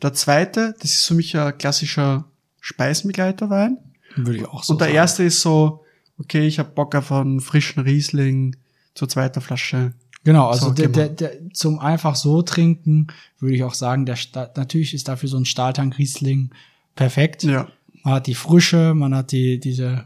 [0.01, 2.25] Der zweite, das ist für mich ein klassischer
[2.59, 3.77] Speisenbegleiterwein.
[4.17, 4.97] Würde ich auch so und der sagen.
[4.97, 5.85] erste ist so,
[6.17, 8.57] okay, ich habe Bock auf einen frischen Riesling
[8.93, 9.93] zur zweiten Flasche.
[10.25, 13.07] Genau, also So, der, der, der, zum einfach so trinken,
[13.39, 16.49] würde ich auch sagen, der Sta natürlich ist dafür so ein Stahltank-Riesling
[16.95, 17.43] perfekt.
[17.43, 17.67] Ja,
[18.03, 20.05] Man hat die Frische, man hat die, diese,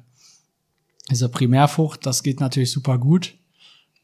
[1.10, 3.36] diese Primärfrucht, das geht natürlich super gut.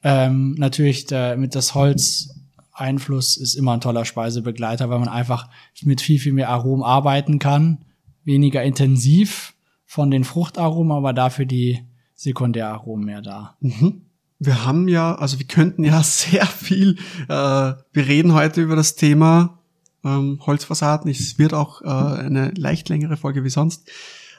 [0.03, 2.29] Ähm, natürlich der, mit das Holz
[2.71, 5.49] Einfluss ist immer ein toller Speisebegleiter, weil man einfach
[5.83, 7.79] mit viel, viel mehr Aromen arbeiten kann.
[8.23, 9.53] Weniger intensiv
[9.85, 11.79] von den Fruchtaromen, aber dafür die
[12.15, 13.57] Sekundäraromen mehr da.
[13.59, 14.04] Mhm.
[14.39, 18.95] Wir haben ja, also wir könnten ja sehr viel, äh, wir reden heute über das
[18.95, 19.59] Thema
[20.03, 21.09] ähm, Holzfassaden.
[21.09, 23.89] Es wird auch äh, eine leicht längere Folge wie sonst.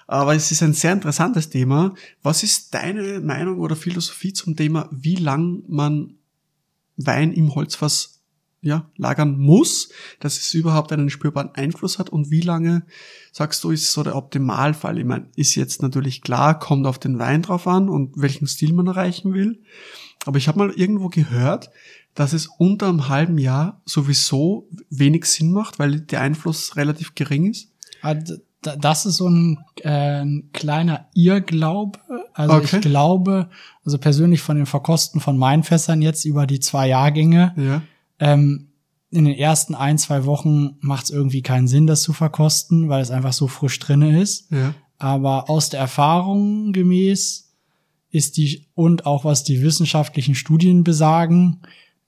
[0.07, 1.95] Aber es ist ein sehr interessantes Thema.
[2.23, 6.15] Was ist deine Meinung oder Philosophie zum Thema, wie lang man
[6.97, 8.16] Wein im Holzfass
[8.67, 9.89] ja, lagern muss,
[10.21, 12.85] dass es überhaupt einen spürbaren Einfluss hat und wie lange,
[13.33, 14.99] sagst du, ist so der Optimalfall?
[14.99, 18.73] Ich meine, ist jetzt natürlich klar, kommt auf den Wein drauf an und welchen Stil
[18.75, 19.63] man erreichen will.
[20.27, 21.71] Aber ich habe mal irgendwo gehört,
[22.15, 27.51] dass es unter einem halben Jahr sowieso wenig Sinn macht, weil der Einfluss relativ gering
[27.51, 27.71] ist.
[28.03, 28.15] Ah,
[28.63, 32.01] Das ist so ein, äh, ein kleiner Irrglaube.
[32.35, 32.77] Also Okay.
[32.77, 33.49] ich glaube,
[33.85, 37.83] also persönlich von den Verkosten von meinen Fässern jetzt über die zwei Jahrgänge, Ja.
[38.21, 38.69] Ähm,
[39.11, 43.03] in den ersten ein, zwei Wochen macht es irgendwie keinen Sinn, das zu verkosten, weil
[43.03, 44.51] es einfach so frisch drinne ist.
[44.51, 44.75] Ja.
[44.99, 47.55] Aber aus der Erfahrung gemäß
[48.11, 51.61] ist die, und auch was die wissenschaftlichen Studien besagen,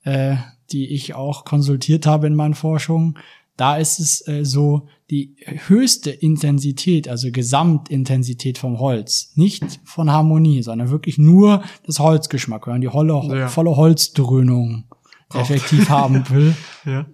[0.04, 0.36] äh,
[0.72, 3.18] die ich auch konsultiert habe in meinen Forschungen,
[3.56, 5.34] da ist es äh, so, die
[5.66, 12.86] höchste Intensität, also Gesamtintensität vom Holz, nicht von Harmonie, sondern wirklich nur das Holzgeschmack, die
[12.88, 13.48] volle, Ja.
[13.48, 14.84] volle Holzdröhnung
[15.28, 15.50] Braucht.
[15.50, 16.54] effektiv haben will.
[16.84, 17.06] Ja.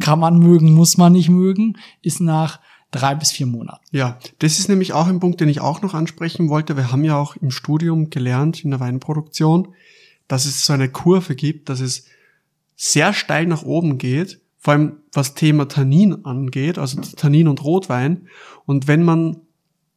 [0.00, 2.60] Kann man mögen, muss man nicht mögen, ist nach
[2.92, 3.84] drei bis vier Monaten.
[3.90, 6.76] Ja, das ist nämlich auch ein Punkt, den ich auch noch ansprechen wollte.
[6.76, 9.68] Wir haben ja auch im Studium gelernt, in der Weinproduktion,
[10.28, 12.06] dass es so eine Kurve gibt, dass es
[12.76, 18.28] sehr steil nach oben geht, vor allem was Thema Tannin angeht, also Tannin und Rotwein.
[18.66, 19.38] Und wenn man,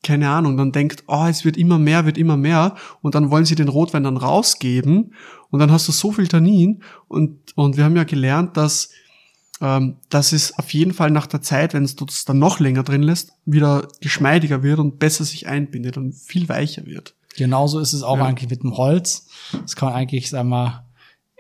[0.04, 3.46] keine Ahnung, dann denkt, oh, es wird immer mehr, wird immer mehr, und dann wollen
[3.46, 5.14] sie den Rotwein dann rausgeben,
[5.56, 8.90] und dann hast du so viel Tannin, und, und wir haben ja gelernt, dass
[9.62, 12.84] ähm, dass es auf jeden Fall nach der Zeit, wenn du es dann noch länger
[12.84, 17.16] drin lässt, wieder geschmeidiger wird und besser sich einbindet und viel weicher wird.
[17.38, 18.26] Genauso ist es auch Ja.
[18.26, 19.30] eigentlich mit dem Holz.
[19.54, 20.86] Das kann man eigentlich, sagen wir mal,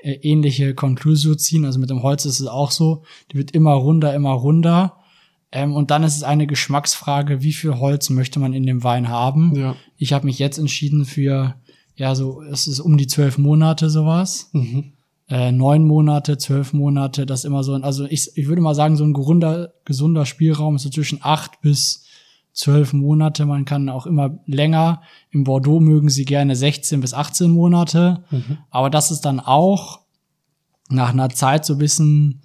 [0.01, 1.65] äh, ähnliche Konklusio ziehen.
[1.65, 3.03] Also mit dem Holz ist es auch so.
[3.33, 4.95] Die wird immer runder, immer runder.
[5.51, 9.09] Ähm, und dann ist es eine Geschmacksfrage, wie viel Holz möchte man in dem Wein
[9.09, 9.53] haben.
[9.57, 9.75] Ja.
[9.97, 11.55] Ich habe mich jetzt entschieden für,
[11.95, 14.49] ja, so, es ist um die zwölf Monate sowas.
[14.53, 14.93] Mhm.
[15.27, 18.95] Äh, neun Monate, zwölf Monate, das immer so, ein- also ich, ich würde mal sagen,
[18.95, 22.03] so ein gerunder, gesunder Spielraum ist so zwischen acht bis
[22.53, 23.45] zwölf Monate.
[23.45, 25.01] Man kann auch immer länger.
[25.31, 28.23] Im Bordeaux mögen sie gerne 16 bis 18 Monate.
[28.29, 28.57] Mhm.
[28.69, 30.01] Aber das ist dann auch
[30.89, 32.41] nach einer Zeit so ein bisschen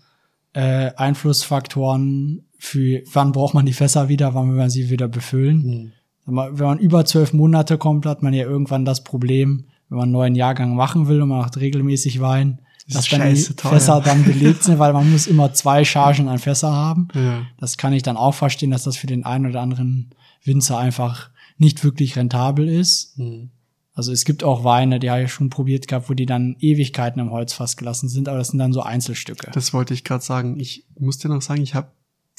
[0.55, 5.63] äh, Einflussfaktoren für, wann braucht man die Fässer wieder, wann will man sie wieder befüllen.
[5.67, 5.93] Mhm.
[6.27, 10.13] Wenn man über zwölf Monate kommt, hat man ja irgendwann das Problem, wenn man einen
[10.13, 13.73] neuen Jahrgang machen will und man macht regelmäßig Wein, Das dass dann die teuer.
[13.73, 17.09] Fässer dann belegt sind, weil man muss immer zwei Chargen an Fässer haben.
[17.15, 17.43] Ja.
[17.59, 21.31] Das kann ich dann auch verstehen, dass das für den einen oder anderen Winzer einfach
[21.59, 23.19] nicht wirklich rentabel ist.
[23.19, 23.51] Mhm.
[23.93, 27.21] Also es gibt auch Weine, die habe ich schon probiert gehabt, wo die dann Ewigkeiten
[27.21, 29.51] im Holzfass gelassen sind, aber das sind dann so Einzelstücke.
[29.53, 30.59] Das wollte ich gerade sagen.
[30.59, 31.91] Ich muss dir noch sagen, ich habe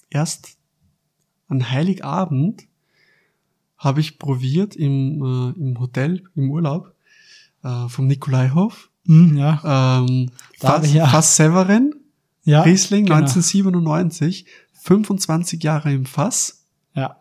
[0.10, 0.58] erst
[1.48, 2.64] an Heiligabend
[3.82, 6.94] habe ich probiert im, äh, im Hotel, im Urlaub,
[7.64, 8.90] äh, vom Nikolaihof.
[9.08, 11.96] Hm, ja, Ähm, Fass, ja- Fass Severin,
[12.44, 13.18] ja, Riesling genau.
[13.18, 16.66] 1997, 25 Jahre im Fass.
[16.94, 17.16] ja,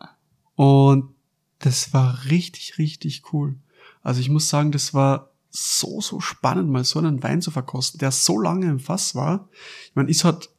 [0.57, 1.15] Und
[1.61, 3.57] das war richtig, richtig cool.
[4.03, 7.99] Also ich muss sagen, das war so, so spannend, mal so einen Wein zu verkosten,
[7.99, 9.49] der so lange im Fass war.
[9.89, 10.51] Ich meine, ist halt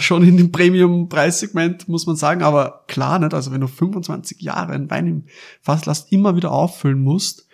[0.00, 3.34] schon in dem Premium-Preissegment, muss man sagen, aber klar nicht.
[3.34, 5.24] Also wenn du 25 Jahre einen Wein im
[5.60, 7.46] Fass lässt, immer wieder auffüllen musst,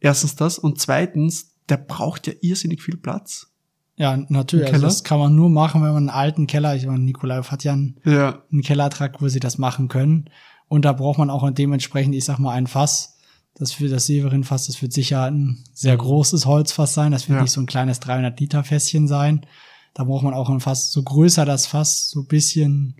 [0.00, 3.48] erstens das und zweitens, der braucht ja irrsinnig viel Platz.
[3.96, 4.72] ja, natürlich.
[4.72, 7.64] Also das kann man nur machen, wenn man einen alten Keller, ich meine, Nikolaev hat
[7.64, 10.30] ja einen, Ja, einen Kellertrakt, wo sie das machen können.
[10.68, 13.18] Und da braucht man auch dementsprechend, ich sag mal, ein Fass.
[13.56, 17.12] Das für das Severin-Fass, das wird sicher ein sehr großes Holzfass sein.
[17.12, 17.42] Das wird Ja.
[17.42, 19.46] nicht so ein kleines 300 Liter Fässchen sein.
[19.94, 22.96] Da braucht man auch ein Fass, so größer das Fass, so bisschen,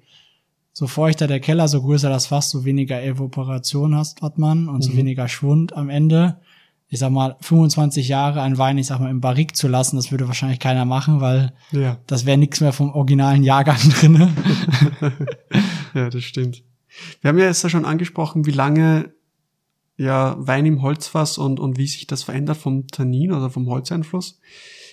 [0.72, 4.82] so feuchter der Keller, so größer das Fass, so weniger Evaporation hast, hat man und
[4.82, 4.96] so Mhm.
[4.98, 6.40] weniger Schwund am Ende.
[6.88, 10.12] Ich sag mal, 25 Jahre ein Wein, ich sag mal, im Barrik zu lassen, das
[10.12, 14.32] würde wahrscheinlich keiner machen, weil ja, das wäre nichts mehr vom originalen Jahrgang drinne.
[15.94, 16.62] ja, das stimmt.
[17.20, 19.12] Wir haben ja jetzt ja schon angesprochen, wie lange
[19.96, 24.40] ja Wein im Holzfass und, und wie sich das verändert vom Tannin oder vom Holzeinfluss.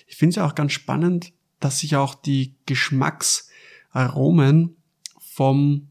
[0.06, 1.32] Ich finde es ja auch ganz spannend,
[1.64, 4.76] dass sich auch die Geschmacksaromen
[5.20, 5.88] vom,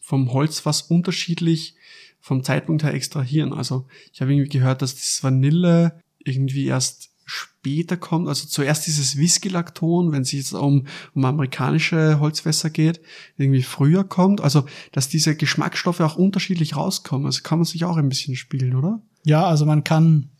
[0.00, 1.74] vom Holzfass unterschiedlich
[2.20, 3.52] vom Zeitpunkt her extrahieren.
[3.52, 9.16] Also ich habe irgendwie gehört, dass das Vanille irgendwie erst später kommt, also zuerst dieses
[9.16, 13.00] Whisky-Lakton, wenn es jetzt um, um amerikanische Holzfässer geht,
[13.36, 14.40] irgendwie früher kommt.
[14.40, 17.26] Also, dass diese Geschmacksstoffe auch unterschiedlich rauskommen.
[17.26, 19.00] Also kann man sich auch ein bisschen spielen, oder?
[19.24, 20.30] Ja, also man kann,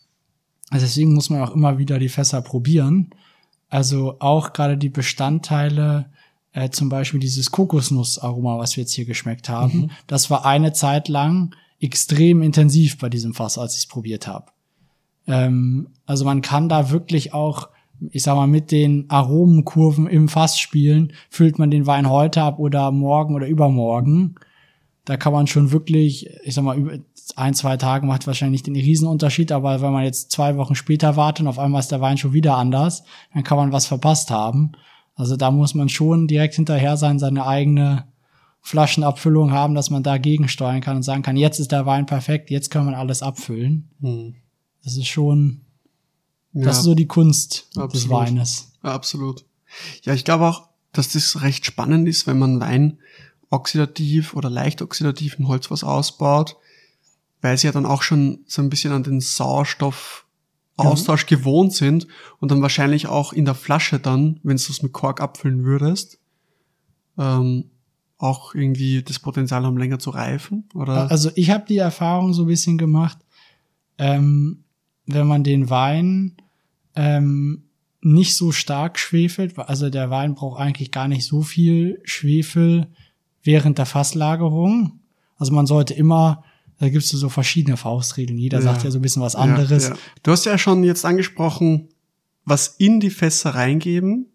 [0.70, 3.10] also deswegen muss man auch immer wieder die Fässer probieren.
[3.72, 6.10] Also auch gerade die Bestandteile,
[6.52, 9.90] äh, zum Beispiel dieses Kokosnussaroma, was wir jetzt hier geschmeckt haben, Mhm.
[10.06, 14.46] das war eine Zeit lang extrem intensiv bei diesem Fass, als ich es probiert habe.
[15.26, 17.70] Ähm, also man kann da wirklich auch,
[18.10, 21.14] ich sag mal, mit den Aromenkurven im Fass spielen.
[21.30, 24.34] Füllt man den Wein heute ab oder morgen oder übermorgen.
[25.06, 27.00] Da kann man schon wirklich, ich sag mal,
[27.36, 31.42] ein, zwei Tage macht wahrscheinlich den Riesenunterschied, aber wenn man jetzt zwei Wochen später wartet
[31.42, 34.72] und auf einmal ist der Wein schon wieder anders, dann kann man was verpasst haben.
[35.14, 38.06] Also da muss man schon direkt hinterher sein, seine eigene
[38.60, 42.50] Flaschenabfüllung haben, dass man dagegen steuern kann und sagen kann, jetzt ist der Wein perfekt,
[42.50, 43.90] jetzt kann man alles abfüllen.
[44.00, 44.34] Hm.
[44.84, 45.62] Das ist schon,
[46.52, 48.10] Ja, das ist so die Kunst des absolut.
[48.10, 48.72] Weines.
[48.82, 49.44] ja, absolut.
[50.02, 52.98] Ja, ich glaube auch, dass das recht spannend ist, wenn man Wein
[53.50, 56.56] oxidativ oder leicht oxidativ im Holzfass ausbaut,
[57.42, 62.06] weil sie ja dann auch schon so ein bisschen an den Sauerstoffaustausch gewohnt sind
[62.38, 66.18] und dann wahrscheinlich auch in der Flasche dann, wenn du es mit Kork abfüllen würdest,
[67.18, 67.70] ähm,
[68.16, 71.10] auch irgendwie das Potenzial haben, länger zu reifen, oder?
[71.10, 73.18] Also ich habe die Erfahrung so ein bisschen gemacht,
[73.98, 74.62] ähm,
[75.06, 76.36] wenn man den Wein
[76.94, 77.64] ähm,
[78.00, 82.86] nicht so stark schwefelt, also der Wein braucht eigentlich gar nicht so viel Schwefel
[83.42, 85.00] während der Fasslagerung.
[85.36, 86.44] Also man sollte immer,
[86.82, 88.64] da gibt es so verschiedene Faustregeln, jeder Ja.
[88.64, 89.84] sagt ja so ein bisschen was anderes.
[89.84, 89.96] Ja, ja.
[90.24, 91.90] Du hast ja schon jetzt angesprochen,
[92.44, 94.26] was in die Fässer reingeben.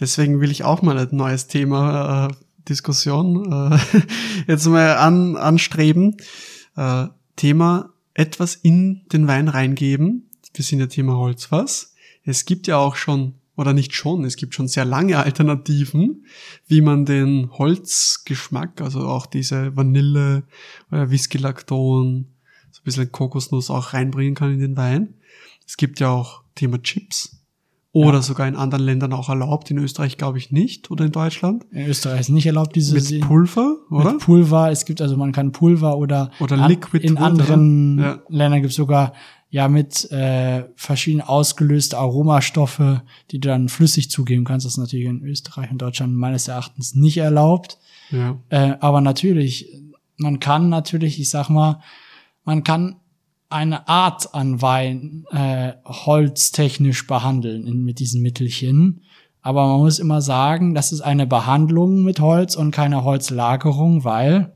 [0.00, 2.34] Deswegen will ich auch mal ein neues Thema, äh,
[2.70, 3.78] Diskussion, äh,
[4.46, 6.16] jetzt mal an, anstreben.
[6.74, 10.30] Äh, Thema etwas in den Wein reingeben.
[10.54, 11.92] Wir sind ja Thema Holzfass.
[12.24, 16.26] Es gibt ja auch schon, oder nicht schon, es gibt schon sehr lange Alternativen,
[16.66, 20.44] wie man den Holzgeschmack, also auch diese Vanille,
[20.90, 22.26] äh, Whisky-Lakton,
[22.70, 25.14] so ein bisschen Kokosnuss auch reinbringen kann in den Wein.
[25.66, 27.43] Es gibt ja auch Thema Chips
[27.94, 28.22] oder ja.
[28.22, 29.70] sogar in anderen Ländern auch erlaubt.
[29.70, 31.64] In Österreich glaube ich nicht oder in Deutschland.
[31.70, 34.14] In Österreich ist nicht erlaubt diese mit Pulver, oder?
[34.14, 34.70] Mit Pulver.
[34.72, 37.06] Es gibt also man kann Pulver oder oder Liquid.
[37.06, 38.18] In anderen ja.
[38.28, 39.12] Ländern gibt es sogar
[39.48, 44.66] ja mit äh, verschiedenen ausgelöste Aromastoffe, die du dann flüssig zugeben kannst.
[44.66, 47.78] Das ist natürlich in Österreich und Deutschland meines Erachtens nicht erlaubt.
[48.10, 48.36] Ja.
[48.48, 49.72] Äh, aber natürlich,
[50.16, 51.80] man kann natürlich, ich sag mal,
[52.44, 52.96] man kann
[53.54, 59.02] eine Art an Wein äh, holztechnisch behandeln in, mit diesen Mittelchen.
[59.42, 64.54] Aber man muss immer sagen, das ist eine Behandlung mit Holz und keine Holzlagerung, weil,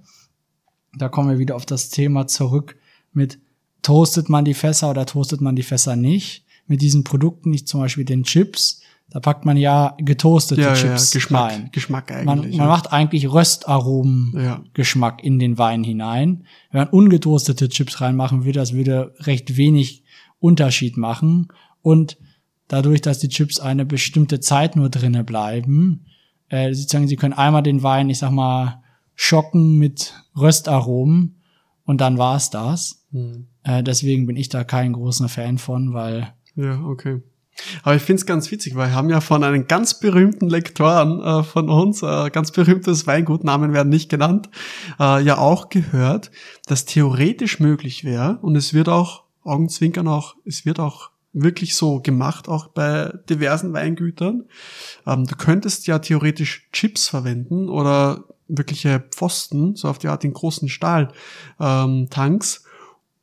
[0.99, 2.76] da kommen wir wieder auf das Thema zurück
[3.12, 3.38] mit
[3.82, 6.44] toastet man die Fässer oder toastet man die Fässer nicht.
[6.66, 11.13] Mit diesen Produkten, nicht zum Beispiel den Chips, da packt man ja getoastete ja, Chips
[11.13, 11.69] ja, Geschmack, rein.
[11.73, 12.27] Geschmack eigentlich.
[12.27, 12.67] Man, man ja.
[12.67, 16.45] macht eigentlich Röstaromen-Geschmack in den Wein hinein.
[16.71, 20.05] Wenn man ungetoastete Chips reinmachen würde, das würde recht wenig
[20.41, 21.49] Unterschied machen.
[21.81, 22.19] Und
[22.69, 26.05] dadurch, dass die Chips eine bestimmte Zeit nur drinnen bleiben,
[26.51, 28.83] äh, sozusagen, sie können einmal den Wein, ich sag mal,
[29.15, 31.41] schocken mit Röstaromen
[31.85, 33.07] und dann war's das.
[33.11, 33.47] Hm.
[33.63, 36.35] Äh, deswegen bin ich da kein großer Fan von, weil.
[36.55, 37.23] Ja, okay.
[37.83, 41.21] Aber ich finde es ganz witzig, weil wir haben ja von einem ganz berühmten Lektoren
[41.21, 44.49] äh, von uns, äh, ganz berühmtes Weingut, Namen werden nicht genannt,
[44.99, 46.31] äh, ja auch gehört,
[46.67, 52.01] dass theoretisch möglich wäre und es wird auch, Augenzwinkern auch, es wird auch wirklich so
[52.01, 54.45] gemacht, auch bei diversen Weingütern.
[55.07, 60.33] Ähm, du könntest ja theoretisch Chips verwenden oder wirkliche Pfosten, so auf die Art in
[60.33, 61.15] großen Stahltanks
[61.61, 62.71] ähm,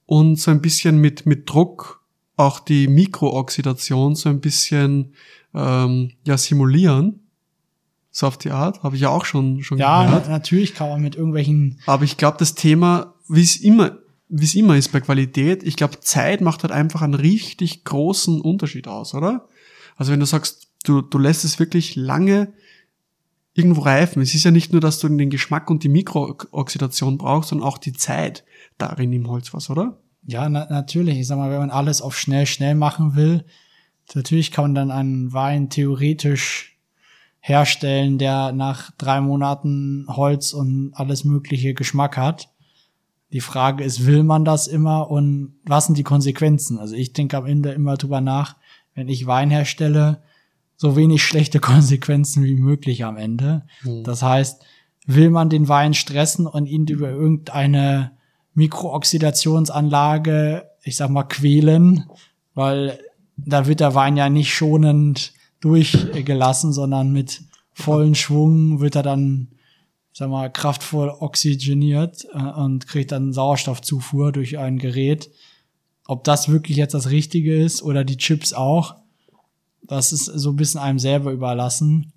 [0.06, 2.05] und so ein bisschen mit, mit Druck
[2.38, 5.14] auch die Mikrooxidation so ein bisschen
[5.54, 7.22] ähm, ja simulieren.
[8.12, 10.26] So auf die Art, habe ich ja auch schon schon ja, gehört.
[10.26, 11.80] Ja, natürlich kann man mit irgendwelchen.
[11.86, 13.98] Aber ich glaube, das Thema, wie es immer,
[14.30, 18.40] wie es immer ist bei Qualität, ich glaube, Zeit macht halt einfach einen richtig großen
[18.40, 19.50] Unterschied aus, oder?
[19.98, 22.54] Also wenn du sagst, du, du lässt es wirklich lange
[23.54, 24.22] irgendwo reifen.
[24.22, 27.78] Es ist ja nicht nur, dass du den Geschmack und die Mikrooxidation brauchst, sondern auch
[27.78, 28.44] die Zeit
[28.78, 29.98] darin im Holzfass, oder?
[30.26, 31.20] Ja, na, natürlich.
[31.20, 33.46] Ich sag mal, wenn man alles auf schnell, schnell machen will,
[34.14, 36.78] natürlich kann man dann einen Wein theoretisch
[37.40, 42.50] herstellen, der nach drei Monaten Holz und alles mögliche Geschmack hat.
[43.32, 46.80] Die Frage ist, will man das immer und was sind die Konsequenzen?
[46.80, 48.56] Also ich denke am Ende immer drüber nach,
[48.96, 50.24] wenn ich Wein herstelle,
[50.76, 53.68] so wenig schlechte Konsequenzen wie möglich am Ende.
[53.84, 54.04] Mhm.
[54.04, 54.64] Das heißt,
[55.06, 58.15] will man den Wein stressen und ihn über irgendeine
[58.56, 62.06] Mikrooxidationsanlage, ich sag mal, quälen,
[62.54, 63.00] weil
[63.38, 67.44] da wird der Wein ja nicht schonend durchgelassen, sondern mit
[67.74, 69.50] vollen Schwung wird er dann,
[70.14, 75.30] ich sag mal, kraftvoll oxygeniert äh, und kriegt dann Sauerstoffzufuhr durch ein Gerät.
[76.08, 78.96] Ob das wirklich jetzt das Richtige ist oder die Chips auch,
[79.82, 82.14] das ist so ein bisschen einem selber überlassen.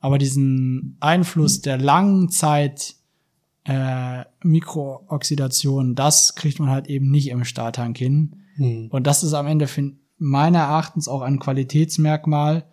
[0.00, 2.96] Aber diesen Einfluss der langen Zeit
[3.64, 8.42] äh, Mikrooxidation, das kriegt man halt eben nicht im Stahltank hin.
[8.56, 8.88] Hm.
[8.90, 9.66] Und das ist am Ende
[10.18, 12.64] meiner Erachtens auch ein Qualitätsmerkmal,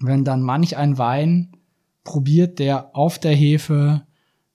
[0.00, 1.56] wenn dann manch ein Wein
[2.04, 4.02] probiert, der auf der Hefe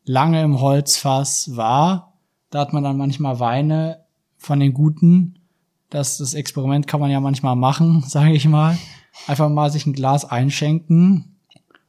[0.03, 2.13] lange im Holzfass war.
[2.49, 4.05] Da hat man dann manchmal Weine
[4.37, 5.39] von den guten.
[5.89, 8.77] Das, das Experiment kann man ja manchmal machen, sage ich mal.
[9.27, 11.37] Einfach mal sich ein Glas einschenken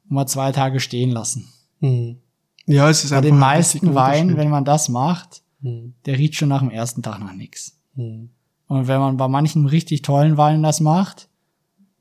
[0.05, 1.49] und mal zwei Tage stehen lassen.
[1.81, 2.19] Hm.
[2.67, 5.95] Ja, es ist Bei den meisten Weinen, wenn man das macht, hm.
[6.05, 7.79] der riecht schon nach dem ersten Tag nach nichts.
[7.95, 8.31] Hm.
[8.67, 11.29] Und wenn man bei manchen richtig tollen Weinen das macht,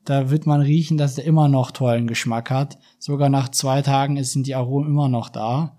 [0.03, 2.77] da wird man riechen, dass der immer noch tollen Geschmack hat.
[2.99, 5.77] Sogar nach zwei Tagen sind die Aromen immer noch da.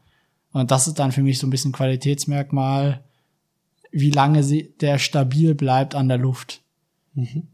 [0.53, 3.05] Und das ist dann für mich so ein bisschen Qualitätsmerkmal,
[3.91, 6.63] wie lange sie, der stabil bleibt an der Luft.
[7.15, 7.49] Mhm.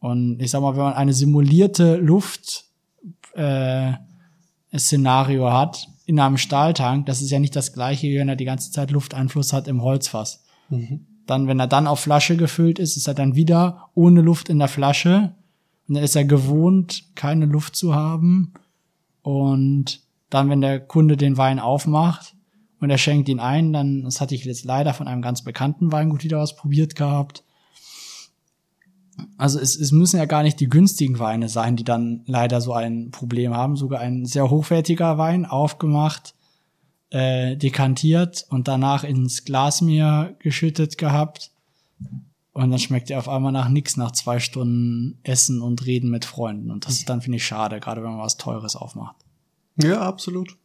[0.00, 2.64] Und ich sag mal, wenn man eine simulierte Luft
[3.34, 3.92] äh,
[4.76, 8.44] Szenario hat, in einem Stahltank, das ist ja nicht das gleiche, wie wenn er die
[8.44, 10.44] ganze Zeit Lufteinfluss hat im Holzfass.
[10.70, 11.06] Mhm.
[11.26, 14.60] Dann, wenn er dann auf Flasche gefüllt ist, ist er dann wieder ohne Luft in
[14.60, 15.34] der Flasche.
[15.88, 18.54] Und dann ist er gewohnt, keine Luft zu haben.
[19.22, 20.00] Und
[20.30, 22.36] dann, wenn der Kunde den Wein aufmacht
[22.80, 25.90] und er schenkt ihn ein, dann, das hatte ich jetzt leider von einem ganz bekannten
[25.90, 27.42] Weingut wieder was probiert gehabt,
[29.36, 32.72] also es, es müssen ja gar nicht die günstigen Weine sein, die dann leider so
[32.72, 33.76] ein Problem haben.
[33.76, 36.34] Sogar ein sehr hochwertiger Wein, aufgemacht,
[37.10, 41.50] äh, dekantiert und danach ins Glas mir geschüttet gehabt.
[42.52, 46.24] Und dann schmeckt er auf einmal nach nix, nach zwei Stunden Essen und Reden mit
[46.24, 46.70] Freunden.
[46.70, 49.16] Und das ist dann, finde ich, schade, gerade wenn man was Teures aufmacht.
[49.76, 50.56] Ja, absolut.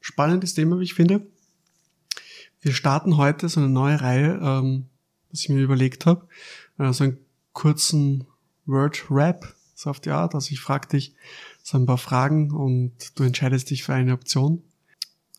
[0.00, 1.26] Spannendes Thema, wie ich finde.
[2.60, 4.86] Wir starten heute so eine neue Reihe, ähm,
[5.30, 6.26] was ich mir überlegt habe.
[6.76, 7.18] Also ein
[7.60, 8.26] kurzen
[8.64, 10.34] Word Rap, so auf die Art.
[10.34, 11.14] Also ich frage dich
[11.62, 14.62] so ein paar Fragen und du entscheidest dich für eine Option.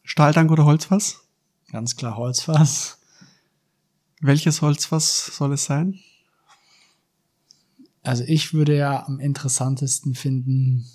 [0.04, 1.22] Stahltank oder Holzfass?
[1.72, 3.00] Ganz klar Holzfass.
[4.22, 6.00] Welches Holzfass soll es sein?
[8.04, 10.86] Also ich würde ja am interessantesten finden,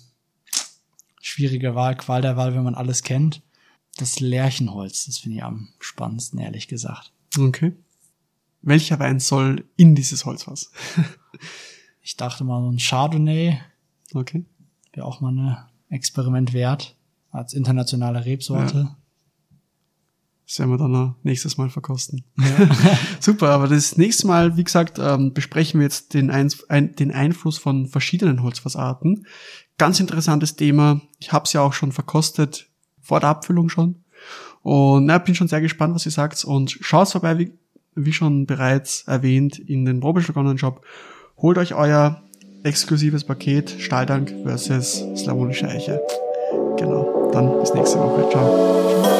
[1.21, 3.41] schwierige Wahl, Qual der Wahl, wenn man alles kennt.
[3.97, 7.11] Das Lärchenholz, das finde ich am spannendsten, ehrlich gesagt.
[7.37, 7.73] Okay.
[8.61, 10.71] Welcher Wein soll in dieses Holzfass?
[12.01, 13.59] ich dachte mal so ein Chardonnay.
[14.13, 14.45] Okay.
[14.93, 15.57] Wäre auch mal ein
[15.89, 16.95] Experiment wert.
[17.29, 18.77] Als internationale Rebsorte.
[18.77, 18.97] Ja.
[20.47, 22.23] Das werden wir dann nächstes Mal verkosten.
[22.37, 22.69] Ja.
[23.19, 27.11] Super, aber das nächste Mal, wie gesagt, ähm, besprechen wir jetzt den, ein, ein, den
[27.11, 29.27] Einfluss von verschiedenen Holzfassarten.
[29.77, 31.01] Ganz interessantes Thema.
[31.19, 32.69] Ich habe es ja auch schon verkostet,
[33.01, 34.05] vor der Abfüllung schon.
[34.61, 36.43] Und na, bin schon sehr gespannt, was ihr sagt.
[36.45, 37.51] Und schaut vorbei, wie,
[37.97, 40.85] wie schon bereits erwähnt, in den Probeschlag Online-Shop.
[41.37, 42.21] Holt euch euer
[42.63, 46.01] exklusives Paket Stahldank versus Slawonische Eiche.
[46.77, 48.29] Genau, dann bis nächste Woche.
[48.29, 49.17] Ciao.